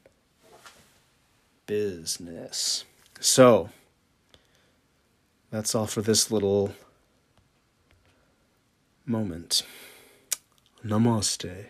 business. 1.66 2.84
So, 3.20 3.70
that's 5.50 5.74
all 5.74 5.86
for 5.86 6.02
this 6.02 6.30
little 6.30 6.74
moment. 9.06 9.62
Namaste. 10.84 11.66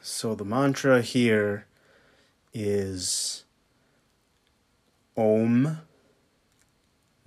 So 0.00 0.34
the 0.36 0.44
mantra 0.44 1.02
here 1.02 1.66
is 2.54 3.44
Om 5.16 5.80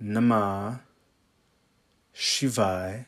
Namah 0.02 0.80
Shivaya. 2.14 3.04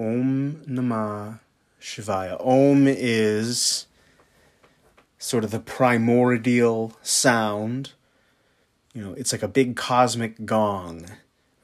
Om 0.00 0.62
Namah 0.66 1.40
Shivaya. 1.78 2.40
Om 2.40 2.86
is 2.88 3.86
sort 5.18 5.44
of 5.44 5.50
the 5.50 5.60
primordial 5.60 6.96
sound. 7.02 7.92
You 8.94 9.02
know, 9.02 9.12
it's 9.12 9.32
like 9.32 9.42
a 9.42 9.48
big 9.48 9.76
cosmic 9.76 10.46
gong 10.46 11.04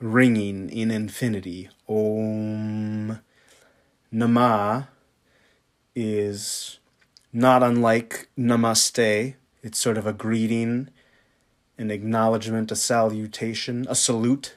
ringing 0.01 0.68
in 0.68 0.90
infinity. 0.90 1.70
Om 1.88 3.20
Namah 4.12 4.88
is 5.94 6.79
not 7.33 7.62
unlike 7.62 8.29
namaste. 8.38 9.35
It's 9.62 9.79
sort 9.79 9.96
of 9.96 10.07
a 10.07 10.12
greeting, 10.12 10.90
an 11.79 11.90
acknowledgement, 11.90 12.70
a 12.70 12.77
salutation, 12.77 13.87
a 13.88 13.94
salute. 13.94 14.57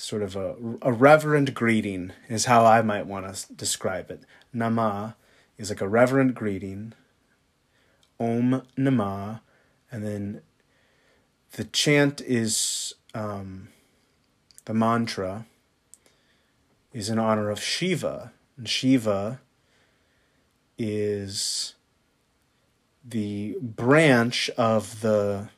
Sort 0.00 0.22
of 0.22 0.34
a, 0.34 0.56
a 0.80 0.90
reverent 0.90 1.52
greeting 1.52 2.12
is 2.26 2.46
how 2.46 2.64
I 2.64 2.80
might 2.80 3.06
want 3.06 3.34
to 3.34 3.52
describe 3.52 4.10
it. 4.10 4.22
Nama 4.50 5.14
is 5.58 5.68
like 5.68 5.82
a 5.82 5.88
reverent 5.88 6.34
greeting. 6.34 6.94
Om 8.18 8.62
Nama, 8.78 9.42
and 9.92 10.02
then 10.02 10.40
the 11.52 11.64
chant 11.64 12.22
is 12.22 12.94
um, 13.12 13.68
the 14.64 14.72
mantra 14.72 15.44
is 16.94 17.10
in 17.10 17.18
honor 17.18 17.50
of 17.50 17.62
Shiva. 17.62 18.32
And 18.56 18.66
Shiva 18.66 19.42
is 20.78 21.74
the 23.04 23.54
branch 23.60 24.48
of 24.56 25.02
the 25.02 25.50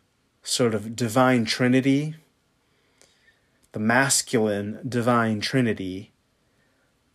sort 0.42 0.74
of 0.74 0.96
divine 0.96 1.44
trinity, 1.44 2.16
the 3.72 3.80
masculine 3.80 4.78
divine 4.86 5.40
trinity 5.40 6.12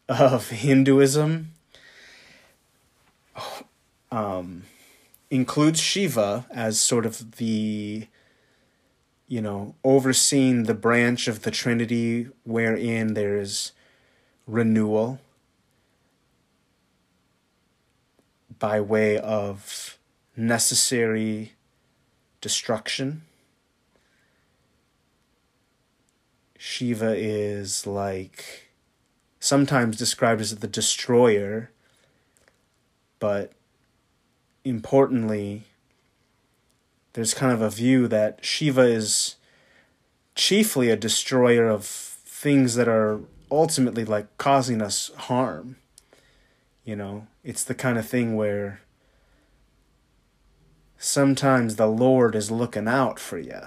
of 0.09 0.49
Hinduism. 0.49 1.53
um, 4.11 4.63
includes 5.29 5.79
Shiva 5.79 6.45
as 6.49 6.79
sort 6.79 7.05
of 7.05 7.37
the, 7.37 8.07
you 9.27 9.41
know, 9.41 9.75
overseeing 9.83 10.63
the 10.63 10.73
branch 10.73 11.27
of 11.27 11.43
the 11.43 11.51
Trinity 11.51 12.29
wherein 12.43 13.13
there 13.13 13.37
is 13.37 13.73
renewal 14.45 15.19
by 18.57 18.79
way 18.79 19.17
of 19.17 19.97
necessary 20.35 21.53
destruction. 22.41 23.23
Shiva 26.57 27.15
is 27.15 27.85
like 27.85 28.69
sometimes 29.39 29.97
described 29.97 30.41
as 30.41 30.55
the 30.55 30.67
destroyer, 30.67 31.71
but 33.19 33.53
importantly, 34.63 35.63
there's 37.13 37.33
kind 37.33 37.51
of 37.51 37.61
a 37.61 37.69
view 37.69 38.07
that 38.07 38.43
Shiva 38.43 38.81
is 38.81 39.35
chiefly 40.35 40.89
a 40.89 40.95
destroyer 40.95 41.67
of 41.69 41.85
things 41.85 42.75
that 42.75 42.87
are 42.87 43.21
ultimately 43.49 44.05
like 44.05 44.35
causing 44.37 44.81
us 44.81 45.11
harm. 45.15 45.77
You 46.83 46.95
know, 46.95 47.27
it's 47.43 47.63
the 47.63 47.75
kind 47.75 47.97
of 47.97 48.07
thing 48.07 48.35
where 48.35 48.81
sometimes 50.97 51.75
the 51.75 51.87
Lord 51.87 52.35
is 52.35 52.49
looking 52.49 52.87
out 52.87 53.19
for 53.19 53.37
you 53.37 53.61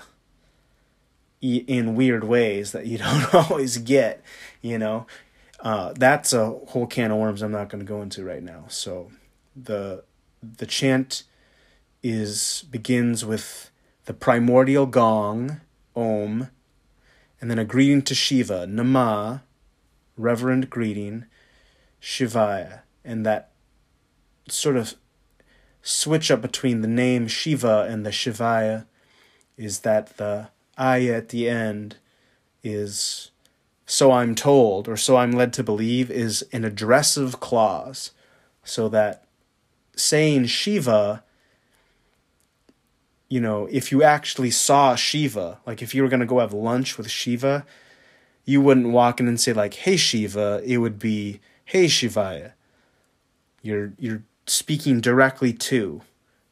in 1.40 1.94
weird 1.94 2.24
ways 2.24 2.72
that 2.72 2.86
you 2.86 2.98
don't 2.98 3.34
always 3.34 3.78
get, 3.78 4.22
you 4.60 4.78
know. 4.78 5.06
Uh, 5.60 5.92
that's 5.96 6.32
a 6.32 6.50
whole 6.68 6.86
can 6.86 7.10
of 7.10 7.18
worms 7.18 7.42
I'm 7.42 7.52
not 7.52 7.68
going 7.68 7.84
to 7.84 7.88
go 7.88 8.00
into 8.00 8.24
right 8.24 8.42
now. 8.42 8.64
So 8.68 9.10
the 9.54 10.04
the 10.42 10.66
chant 10.66 11.24
is 12.02 12.64
begins 12.70 13.24
with 13.24 13.70
the 14.06 14.14
primordial 14.14 14.86
gong, 14.86 15.60
Om, 15.94 16.48
and 17.40 17.50
then 17.50 17.58
a 17.58 17.64
greeting 17.64 18.02
to 18.02 18.14
Shiva, 18.14 18.66
Nama, 18.66 19.42
reverent 20.16 20.70
greeting, 20.70 21.26
Shivaya, 22.00 22.80
and 23.04 23.26
that 23.26 23.50
sort 24.48 24.76
of 24.76 24.94
switch 25.82 26.30
up 26.30 26.40
between 26.40 26.80
the 26.80 26.88
name 26.88 27.28
Shiva 27.28 27.86
and 27.88 28.04
the 28.04 28.10
Shivaya 28.10 28.86
is 29.56 29.80
that 29.80 30.16
the 30.16 30.48
I 30.80 31.04
at 31.08 31.28
the 31.28 31.46
end 31.46 31.96
is 32.64 33.30
so 33.84 34.12
I'm 34.12 34.34
told 34.34 34.88
or 34.88 34.96
so 34.96 35.18
I'm 35.18 35.30
led 35.30 35.52
to 35.54 35.62
believe 35.62 36.10
is 36.10 36.42
an 36.52 36.64
addressive 36.64 37.38
clause. 37.38 38.12
So 38.64 38.88
that 38.88 39.24
saying 39.94 40.46
Shiva 40.46 41.22
you 43.28 43.40
know 43.40 43.68
if 43.70 43.92
you 43.92 44.02
actually 44.02 44.50
saw 44.50 44.94
Shiva 44.94 45.58
like 45.66 45.82
if 45.82 45.94
you 45.94 46.02
were 46.02 46.08
going 46.08 46.20
to 46.20 46.26
go 46.26 46.38
have 46.38 46.54
lunch 46.54 46.96
with 46.96 47.10
Shiva 47.10 47.66
you 48.46 48.62
wouldn't 48.62 48.88
walk 48.88 49.20
in 49.20 49.28
and 49.28 49.38
say 49.38 49.52
like 49.52 49.74
hey 49.74 49.98
Shiva 49.98 50.62
it 50.64 50.78
would 50.78 50.98
be 50.98 51.40
hey 51.66 51.84
Shivaya. 51.84 52.52
You're 53.60 53.92
you're 53.98 54.22
speaking 54.46 55.02
directly 55.02 55.52
to 55.52 56.00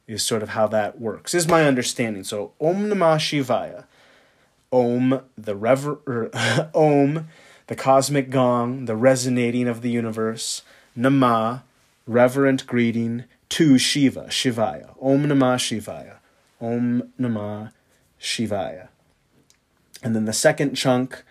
is 0.07 0.21
sort 0.21 0.43
of 0.43 0.49
how 0.49 0.67
that 0.67 0.99
works 1.01 1.33
is 1.33 1.47
my 1.47 1.65
understanding. 1.65 2.23
So 2.23 2.53
om 2.61 2.89
namah 2.89 3.17
shivaya 3.17 3.85
om 4.71 5.21
the 5.37 5.55
rever 5.55 5.99
er, 6.07 6.69
om 6.73 7.27
the 7.67 7.75
cosmic 7.75 8.29
gong 8.29 8.85
the 8.85 8.95
resonating 8.95 9.67
of 9.67 9.81
the 9.81 9.89
universe 9.89 10.63
namah 10.97 11.61
reverent 12.07 12.65
greeting 12.65 13.23
to 13.49 13.77
shiva 13.77 14.25
shivaya. 14.29 14.95
Om 15.01 15.25
namah 15.25 15.57
shivaya. 15.57 16.17
Om 16.61 17.11
namah 17.19 17.71
shivaya. 18.19 18.87
And 20.03 20.15
then 20.15 20.25
the 20.25 20.33
second 20.33 20.75
chunk 20.75 21.23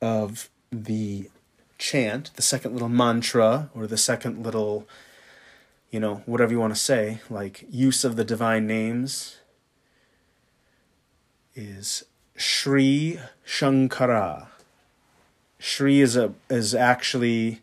of 0.00 0.48
the 0.72 1.30
chant 1.78 2.30
the 2.36 2.42
second 2.42 2.74
little 2.74 2.90
mantra 2.90 3.70
or 3.74 3.86
the 3.86 3.96
second 3.96 4.44
little 4.44 4.86
you 5.90 5.98
know, 5.98 6.22
whatever 6.24 6.52
you 6.52 6.60
want 6.60 6.74
to 6.74 6.80
say, 6.80 7.20
like 7.28 7.64
use 7.68 8.04
of 8.04 8.16
the 8.16 8.24
divine 8.24 8.66
names 8.66 9.38
is 11.54 12.04
Sri 12.40 13.20
Shankara. 13.46 14.46
Sri 15.58 16.00
is 16.00 16.16
a 16.16 16.32
is 16.48 16.74
actually 16.74 17.60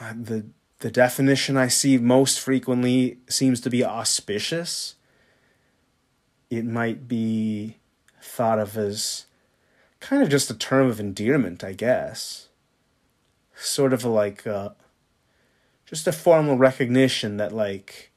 uh, 0.00 0.12
the 0.20 0.46
the 0.80 0.90
definition 0.90 1.56
I 1.56 1.68
see 1.68 1.98
most 1.98 2.40
frequently 2.40 3.18
seems 3.28 3.60
to 3.60 3.70
be 3.70 3.84
auspicious. 3.84 4.96
It 6.50 6.64
might 6.64 7.06
be 7.06 7.76
thought 8.20 8.58
of 8.58 8.76
as 8.76 9.26
kind 10.00 10.24
of 10.24 10.28
just 10.28 10.50
a 10.50 10.54
term 10.54 10.88
of 10.88 10.98
endearment, 10.98 11.62
I 11.62 11.74
guess. 11.74 12.48
Sort 13.54 13.92
of 13.92 14.04
like 14.04 14.48
uh, 14.48 14.70
just 15.86 16.08
a 16.08 16.12
formal 16.12 16.56
recognition 16.56 17.36
that 17.36 17.52
like 17.52 18.10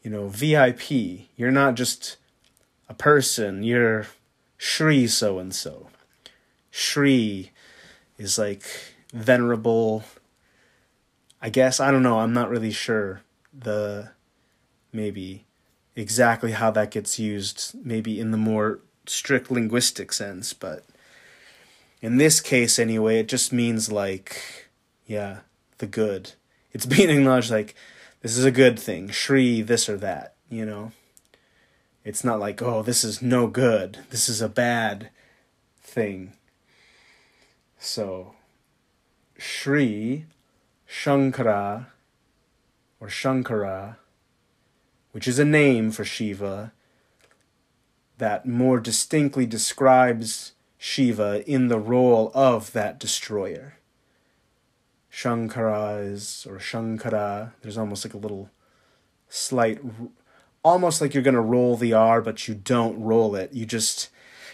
you 0.00 0.10
know 0.10 0.28
vip 0.28 0.92
you're 0.92 1.50
not 1.50 1.74
just 1.74 2.18
a 2.88 2.94
person 2.94 3.62
you're 3.62 4.06
shri 4.56 5.06
so 5.06 5.38
and 5.38 5.54
so 5.54 5.88
shri 6.70 7.50
is 8.18 8.38
like 8.38 8.62
venerable. 9.12 10.04
I 11.42 11.50
guess 11.50 11.80
i 11.80 11.90
don't 11.90 12.02
know 12.02 12.20
i'm 12.20 12.32
not 12.32 12.50
really 12.50 12.72
sure 12.72 13.22
the 13.56 14.10
maybe 14.92 15.44
exactly 15.94 16.52
how 16.52 16.70
that 16.72 16.90
gets 16.90 17.18
used 17.18 17.74
maybe 17.84 18.18
in 18.18 18.30
the 18.30 18.36
more 18.38 18.80
strict 19.06 19.50
linguistic 19.50 20.12
sense 20.12 20.52
but 20.52 20.84
in 22.02 22.16
this 22.16 22.40
case 22.40 22.78
anyway 22.78 23.20
it 23.20 23.28
just 23.28 23.52
means 23.52 23.92
like 23.92 24.68
yeah 25.06 25.40
the 25.78 25.86
good. 25.86 26.32
It's 26.72 26.86
being 26.96 27.10
acknowledged 27.10 27.50
like 27.50 27.74
this 28.22 28.36
is 28.36 28.44
a 28.44 28.50
good 28.50 28.78
thing, 28.78 29.08
Shri 29.10 29.62
this 29.62 29.88
or 29.88 29.96
that, 29.98 30.34
you 30.50 30.64
know. 30.64 30.92
It's 32.06 32.22
not 32.22 32.38
like, 32.38 32.62
oh, 32.62 32.84
this 32.84 33.02
is 33.02 33.20
no 33.20 33.48
good. 33.48 33.98
This 34.10 34.28
is 34.28 34.40
a 34.40 34.48
bad 34.48 35.10
thing. 35.82 36.34
So 37.80 38.36
Shri 39.36 40.26
Shankara 40.88 41.86
or 43.00 43.08
Shankara, 43.08 43.96
which 45.10 45.26
is 45.26 45.40
a 45.40 45.44
name 45.44 45.90
for 45.90 46.04
Shiva 46.04 46.72
that 48.18 48.46
more 48.46 48.78
distinctly 48.78 49.44
describes 49.44 50.52
Shiva 50.78 51.42
in 51.50 51.66
the 51.66 51.80
role 51.80 52.30
of 52.34 52.70
that 52.70 53.00
destroyer. 53.00 53.78
Shankara 55.12 56.08
is, 56.08 56.46
or 56.48 56.58
Shankara, 56.58 57.54
there's 57.62 57.76
almost 57.76 58.04
like 58.04 58.14
a 58.14 58.18
little 58.18 58.48
slight, 59.28 59.80
almost 60.66 61.00
like 61.00 61.14
you're 61.14 61.22
going 61.22 61.34
to 61.34 61.40
roll 61.40 61.76
the 61.76 61.92
R, 61.92 62.20
but 62.20 62.48
you 62.48 62.54
don't 62.54 63.00
roll 63.00 63.36
it. 63.36 63.52
You 63.52 63.64
just, 63.64 64.10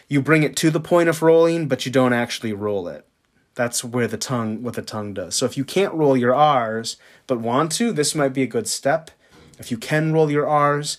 you 0.09 0.21
bring 0.21 0.43
it 0.43 0.55
to 0.57 0.71
the 0.71 0.79
point 0.79 1.09
of 1.09 1.23
rolling, 1.23 1.69
but 1.69 1.87
you 1.87 1.91
don't 1.91 2.13
actually 2.13 2.53
roll 2.53 2.87
it. 2.87 3.07
That's 3.55 3.83
where 3.83 4.07
the 4.07 4.19
tongue, 4.19 4.63
what 4.63 4.75
the 4.75 4.83
tongue 4.83 5.15
does. 5.15 5.35
So 5.35 5.47
if 5.47 5.57
you 5.57 5.65
can't 5.65 5.95
roll 5.95 6.15
your 6.15 6.35
R's, 6.35 6.99
but 7.27 7.41
want 7.41 7.73
to, 7.73 7.93
this 7.93 8.15
might 8.15 8.35
be 8.35 8.43
a 8.43 8.47
good 8.47 8.69
step. 8.69 9.11
If 9.59 9.71
you 9.71 9.79
can 9.79 10.13
roll 10.13 10.31
your 10.31 10.47
R's, 10.47 10.99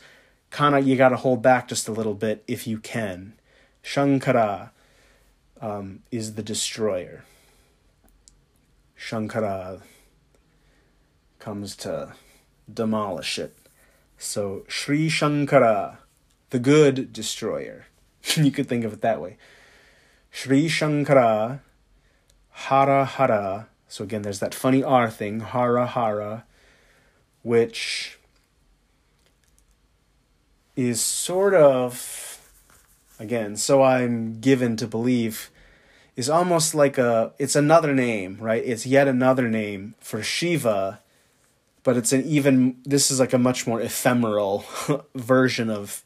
kind 0.50 0.74
of 0.74 0.88
you 0.88 0.96
got 0.96 1.10
to 1.10 1.18
hold 1.18 1.44
back 1.44 1.68
just 1.68 1.88
a 1.88 1.92
little 1.92 2.16
bit 2.16 2.44
if 2.48 2.66
you 2.66 2.80
can. 2.80 3.34
Shankara 3.84 4.72
um, 5.62 6.00
is 6.10 6.34
the 6.34 6.44
destroyer. 6.44 7.24
Shankara 8.98 9.82
comes 11.38 11.76
to 11.76 12.14
demolish 12.72 13.38
it. 13.38 13.56
So 14.24 14.64
Sri 14.70 15.10
Shankara, 15.10 15.98
the 16.50 16.58
good 16.58 17.12
destroyer. 17.12 17.88
you 18.38 18.52
could 18.52 18.70
think 18.70 18.86
of 18.86 18.94
it 18.94 19.02
that 19.02 19.22
way. 19.22 19.38
Sri 20.32 20.68
Shankara, 20.68 21.60
Hara 22.50 23.06
Hara. 23.06 23.68
So 23.90 24.06
again, 24.06 24.22
there's 24.22 24.40
that 24.40 24.56
funny 24.56 24.82
R 24.82 25.10
thing, 25.10 25.42
Hara 25.42 25.86
Hara, 25.86 26.46
which 27.42 28.18
is 30.78 31.02
sort 31.02 31.54
of, 31.54 32.40
again, 33.20 33.58
so 33.58 33.84
I'm 33.84 34.40
given 34.40 34.78
to 34.78 34.88
believe 34.88 35.52
is 36.16 36.30
almost 36.30 36.74
like 36.74 36.98
a 36.98 37.34
it's 37.40 37.58
another 37.58 37.94
name, 37.94 38.38
right? 38.40 38.64
It's 38.66 38.86
yet 38.86 39.08
another 39.08 39.50
name 39.50 39.96
for 40.00 40.24
Shiva, 40.24 41.02
but 41.84 41.98
it's 41.98 42.12
an 42.14 42.24
even 42.26 42.78
this 42.84 43.12
is 43.12 43.20
like 43.20 43.34
a 43.34 43.38
much 43.38 43.68
more 43.68 43.82
ephemeral 43.82 44.66
version 45.16 45.70
of 45.70 46.04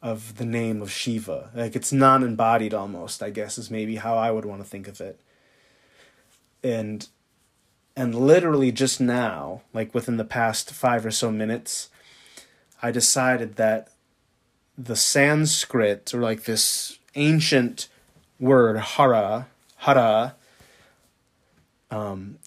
of 0.00 0.36
the 0.36 0.44
name 0.44 0.82
of 0.82 0.90
Shiva. 0.90 1.50
Like 1.54 1.76
it's 1.76 1.92
non-embodied 1.92 2.74
almost, 2.74 3.22
I 3.22 3.30
guess 3.30 3.58
is 3.58 3.70
maybe 3.70 3.96
how 3.96 4.16
I 4.16 4.30
would 4.32 4.44
want 4.44 4.62
to 4.62 4.68
think 4.68 4.88
of 4.88 5.00
it. 5.00 5.20
And 6.64 7.06
And 7.94 8.14
literally 8.14 8.72
just 8.72 9.00
now, 9.00 9.62
like 9.74 9.94
within 9.94 10.16
the 10.16 10.24
past 10.24 10.70
five 10.72 11.04
or 11.04 11.10
so 11.10 11.30
minutes, 11.30 11.90
I 12.82 12.90
decided 12.90 13.56
that 13.56 13.90
the 14.78 14.96
Sanskrit, 14.96 16.14
or 16.14 16.20
like 16.20 16.44
this 16.44 16.98
ancient 17.14 17.88
word, 18.40 18.78
hara, 18.78 19.46
hara, 19.76 20.34
um, 21.90 22.38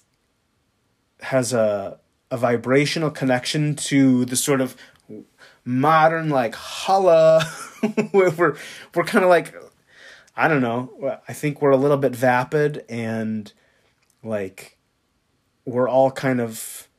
has 1.22 1.53
a, 1.53 1.99
a 2.36 2.38
vibrational 2.38 3.09
connection 3.09 3.75
to 3.75 4.25
the 4.25 4.36
sort 4.36 4.59
of 4.59 4.75
modern, 5.63 6.29
like, 6.29 6.53
hala, 6.53 7.43
where 8.11 8.29
we're, 8.31 8.57
we're 8.93 9.03
kind 9.03 9.23
of 9.23 9.29
like, 9.29 9.55
I 10.36 10.47
don't 10.49 10.61
know, 10.61 11.19
I 11.27 11.33
think 11.33 11.61
we're 11.61 11.71
a 11.71 11.77
little 11.77 11.97
bit 11.97 12.13
vapid 12.13 12.83
and 12.89 13.51
like 14.21 14.77
we're 15.63 15.88
all 15.88 16.11
kind 16.11 16.41
of 16.41 16.89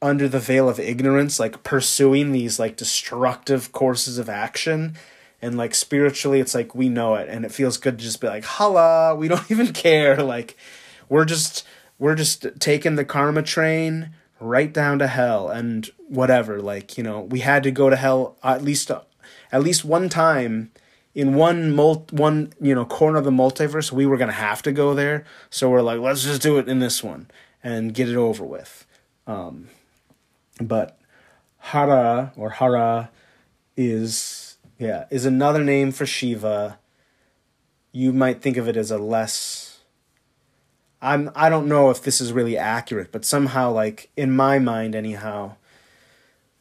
under 0.00 0.28
the 0.28 0.38
veil 0.38 0.68
of 0.68 0.78
ignorance, 0.80 1.40
like 1.40 1.62
pursuing 1.62 2.32
these 2.32 2.58
like 2.58 2.76
destructive 2.76 3.72
courses 3.72 4.18
of 4.18 4.28
action. 4.28 4.94
And 5.40 5.56
like 5.56 5.74
spiritually, 5.74 6.38
it's 6.38 6.54
like 6.54 6.74
we 6.74 6.88
know 6.88 7.16
it, 7.16 7.28
and 7.28 7.44
it 7.44 7.50
feels 7.50 7.76
good 7.76 7.98
to 7.98 8.04
just 8.04 8.20
be 8.20 8.28
like, 8.28 8.44
"Holla!" 8.44 9.16
We 9.16 9.26
don't 9.26 9.42
even 9.50 9.72
care. 9.72 10.22
Like, 10.22 10.56
we're 11.08 11.24
just 11.24 11.66
we're 12.02 12.16
just 12.16 12.44
taking 12.58 12.96
the 12.96 13.04
karma 13.04 13.44
train 13.44 14.10
right 14.40 14.72
down 14.72 14.98
to 14.98 15.06
hell, 15.06 15.48
and 15.48 15.88
whatever. 16.08 16.60
Like, 16.60 16.98
you 16.98 17.04
know, 17.04 17.20
we 17.20 17.38
had 17.38 17.62
to 17.62 17.70
go 17.70 17.88
to 17.88 17.94
hell 17.94 18.36
at 18.42 18.60
least 18.64 18.90
at 18.90 19.62
least 19.62 19.84
one 19.84 20.08
time 20.08 20.72
in 21.14 21.34
one 21.36 21.72
mul- 21.72 22.08
one 22.10 22.52
you 22.60 22.74
know 22.74 22.84
corner 22.84 23.18
of 23.18 23.24
the 23.24 23.30
multiverse. 23.30 23.92
We 23.92 24.04
were 24.04 24.16
gonna 24.16 24.32
have 24.32 24.62
to 24.62 24.72
go 24.72 24.94
there, 24.94 25.24
so 25.48 25.70
we're 25.70 25.80
like, 25.80 26.00
let's 26.00 26.24
just 26.24 26.42
do 26.42 26.58
it 26.58 26.68
in 26.68 26.80
this 26.80 27.04
one 27.04 27.30
and 27.62 27.94
get 27.94 28.08
it 28.08 28.16
over 28.16 28.44
with. 28.44 28.84
Um, 29.28 29.68
but 30.60 30.98
Hara 31.58 32.32
or 32.34 32.50
Hara 32.50 33.10
is 33.76 34.56
yeah 34.76 35.04
is 35.08 35.24
another 35.24 35.62
name 35.62 35.92
for 35.92 36.04
Shiva. 36.04 36.80
You 37.92 38.12
might 38.12 38.42
think 38.42 38.56
of 38.56 38.66
it 38.66 38.76
as 38.76 38.90
a 38.90 38.98
less. 38.98 39.61
I'm 41.02 41.30
I 41.34 41.48
don't 41.48 41.66
know 41.66 41.90
if 41.90 42.02
this 42.02 42.20
is 42.20 42.32
really 42.32 42.56
accurate, 42.56 43.10
but 43.10 43.24
somehow 43.24 43.72
like 43.72 44.10
in 44.16 44.30
my 44.30 44.60
mind 44.60 44.94
anyhow, 44.94 45.56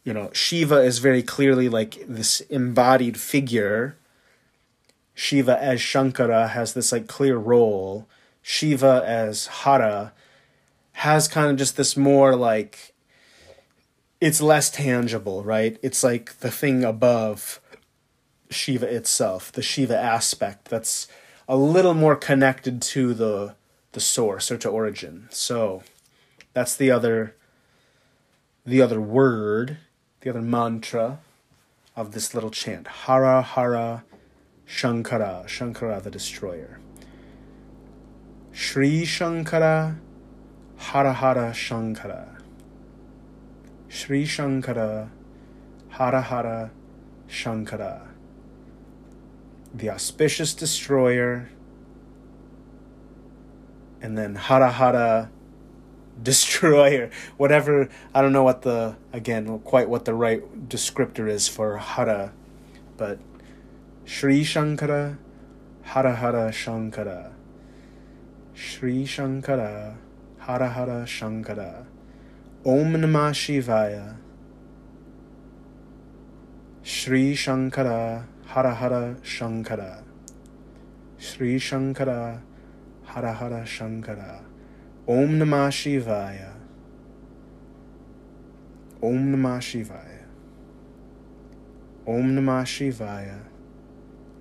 you 0.04 0.14
know 0.14 0.32
Shiva 0.34 0.82
is 0.82 0.98
very 0.98 1.22
clearly 1.22 1.70
like 1.70 2.04
this 2.08 2.42
embodied 2.42 3.20
figure. 3.20 3.96
Shiva 5.14 5.62
as 5.62 5.80
Shankara 5.80 6.50
has 6.50 6.74
this 6.74 6.92
like 6.92 7.08
clear 7.08 7.38
role. 7.38 8.08
Shiva 8.42 9.04
as 9.06 9.46
Hara 9.46 10.12
has 10.94 11.28
kind 11.28 11.52
of 11.52 11.58
just 11.58 11.78
this 11.78 11.96
more 11.96 12.36
like 12.36 12.94
it's 14.20 14.42
less 14.42 14.72
tangible, 14.72 15.44
right? 15.44 15.78
It's 15.84 16.04
like 16.04 16.40
the 16.40 16.50
thing 16.50 16.84
above 16.84 17.62
Shiva 18.50 18.88
itself, 18.88 19.52
the 19.52 19.62
Shiva 19.62 19.98
aspect 19.98 20.66
that's 20.66 21.08
a 21.48 21.56
little 21.56 21.94
more 21.94 22.16
connected 22.16 22.82
to 22.82 23.14
the 23.14 23.56
the 23.92 24.00
source 24.00 24.52
or 24.52 24.58
to 24.58 24.70
origin. 24.70 25.28
So 25.32 25.84
that's 26.54 26.76
the 26.76 26.92
other 26.92 27.36
the 28.66 28.82
other 28.82 29.02
word, 29.02 29.78
the 30.22 30.30
other 30.30 30.42
mantra 30.42 31.20
of 31.96 32.12
this 32.12 32.34
little 32.34 32.52
chant. 32.52 32.88
Hara 32.88 33.42
Hara 33.42 34.04
Shankara, 34.68 35.46
Shankara 35.46 36.02
the 36.02 36.12
destroyer. 36.12 36.80
Sri 38.52 39.04
Shankara 39.04 39.98
Hara 40.78 41.14
Hara 41.14 41.52
Shankara. 41.52 42.42
Sri 43.92 44.24
Shankara, 44.26 45.10
Hara 45.90 46.22
Hara 46.22 46.72
Shankara, 47.28 48.08
the 49.74 49.90
auspicious 49.90 50.54
destroyer, 50.54 51.50
and 54.02 54.18
then 54.18 54.36
Hara 54.36 54.72
Hara 54.72 55.32
destroyer, 56.24 57.10
whatever, 57.38 57.90
I 58.14 58.22
don't 58.22 58.34
know 58.34 58.44
what 58.44 58.62
the, 58.64 58.96
again, 59.14 59.60
quite 59.60 59.90
what 59.90 60.06
the 60.06 60.14
right 60.14 60.70
descriptor 60.70 61.30
is 61.30 61.48
for 61.48 61.78
Hara, 61.78 62.34
but 62.98 63.20
Sri 64.06 64.42
Shankara, 64.42 65.18
Hara 65.84 66.16
Hara 66.16 66.50
Shankara, 66.50 67.32
Sri 68.54 69.06
Shankara, 69.06 69.96
Hara 70.40 70.70
Hara 70.70 71.04
Shankara. 71.06 71.86
Om 72.66 72.94
Namah 72.94 73.32
Shivaya. 73.32 74.18
Sri 76.84 77.34
Shankara 77.34 78.26
Hara 78.46 78.74
Hara 78.76 79.16
Shankara. 79.24 80.04
Sri 81.18 81.58
Shankara 81.58 82.42
Hara 83.14 83.34
Hara 83.34 83.64
Shankara. 83.66 84.42
Om 85.08 85.40
Namah 85.40 85.70
Shivaya. 85.70 86.54
Om 89.04 89.34
Namah 89.34 89.60
Shivaya. 89.60 90.26
Om 92.08 92.36
Namah 92.36 92.64
Shivaya. 92.64 93.40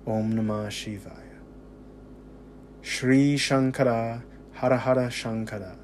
Om 0.07 0.33
Namah 0.33 0.67
Shivaya. 0.67 1.39
Sri 2.81 3.35
Shankara 3.35 4.23
Hara 4.53 4.77
Hara 4.77 5.09
Shankara. 5.09 5.75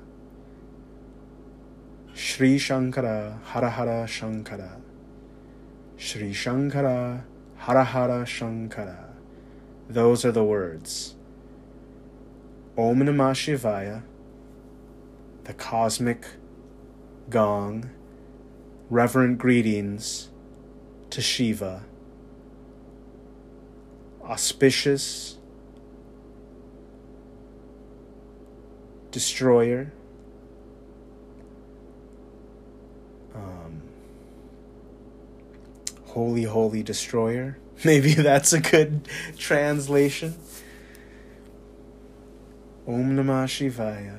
Sri 2.13 2.57
Shankara 2.57 3.37
Hara 3.43 3.69
Hara 3.69 4.05
Shankara 4.07 4.71
Sri 5.97 6.31
Shankara 6.31 7.21
Hara 7.57 7.83
Hara 7.83 8.23
Shankara 8.23 8.97
Those 9.89 10.25
are 10.25 10.31
the 10.31 10.43
words. 10.43 11.16
Om 12.77 12.99
Namah 12.99 13.33
Shivaya, 13.33 14.03
the 15.45 15.53
cosmic 15.53 16.25
gong, 17.29 17.89
reverent 18.89 19.39
greetings 19.39 20.29
to 21.09 21.21
Shiva, 21.21 21.83
auspicious 24.23 25.37
destroyer 29.11 29.91
um, 33.33 33.81
Holy, 36.05 36.43
Holy 36.43 36.83
Destroyer. 36.83 37.57
Maybe 37.83 38.13
that's 38.13 38.53
a 38.53 38.59
good 38.59 39.07
translation. 39.37 40.35
Om 42.87 43.17
Namah 43.17 43.45
Shivaya. 43.45 44.17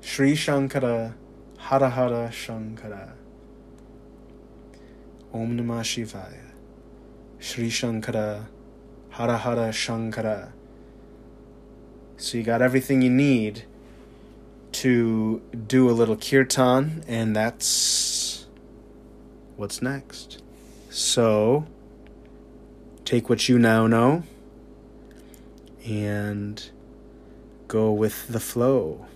Sri 0.00 0.32
Shankara 0.32 1.12
Hara 1.58 1.90
Hara 1.90 2.30
Shankara. 2.32 3.12
Om 5.34 5.58
Namah 5.58 5.82
Shivaya. 5.82 6.52
Sri 7.38 7.68
Shankara 7.68 8.46
Hara 9.10 9.36
Hara 9.36 9.68
Shankara. 9.68 10.52
So 12.16 12.38
you 12.38 12.44
got 12.44 12.62
everything 12.62 13.02
you 13.02 13.10
need 13.10 13.64
to 14.72 15.42
do 15.66 15.90
a 15.90 15.92
little 15.92 16.16
kirtan, 16.16 17.04
and 17.06 17.36
that's 17.36 18.46
what's 19.56 19.82
next. 19.82 20.42
So, 20.88 21.66
take 23.04 23.28
what 23.28 23.50
you 23.50 23.58
now 23.58 23.86
know 23.86 24.22
and 25.84 26.70
go 27.68 27.92
with 27.92 28.26
the 28.28 28.40
flow. 28.40 29.06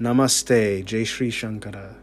Namaste, 0.00 0.84
Jai 0.84 1.02
Sri 1.02 1.30
Shankara. 1.30 1.97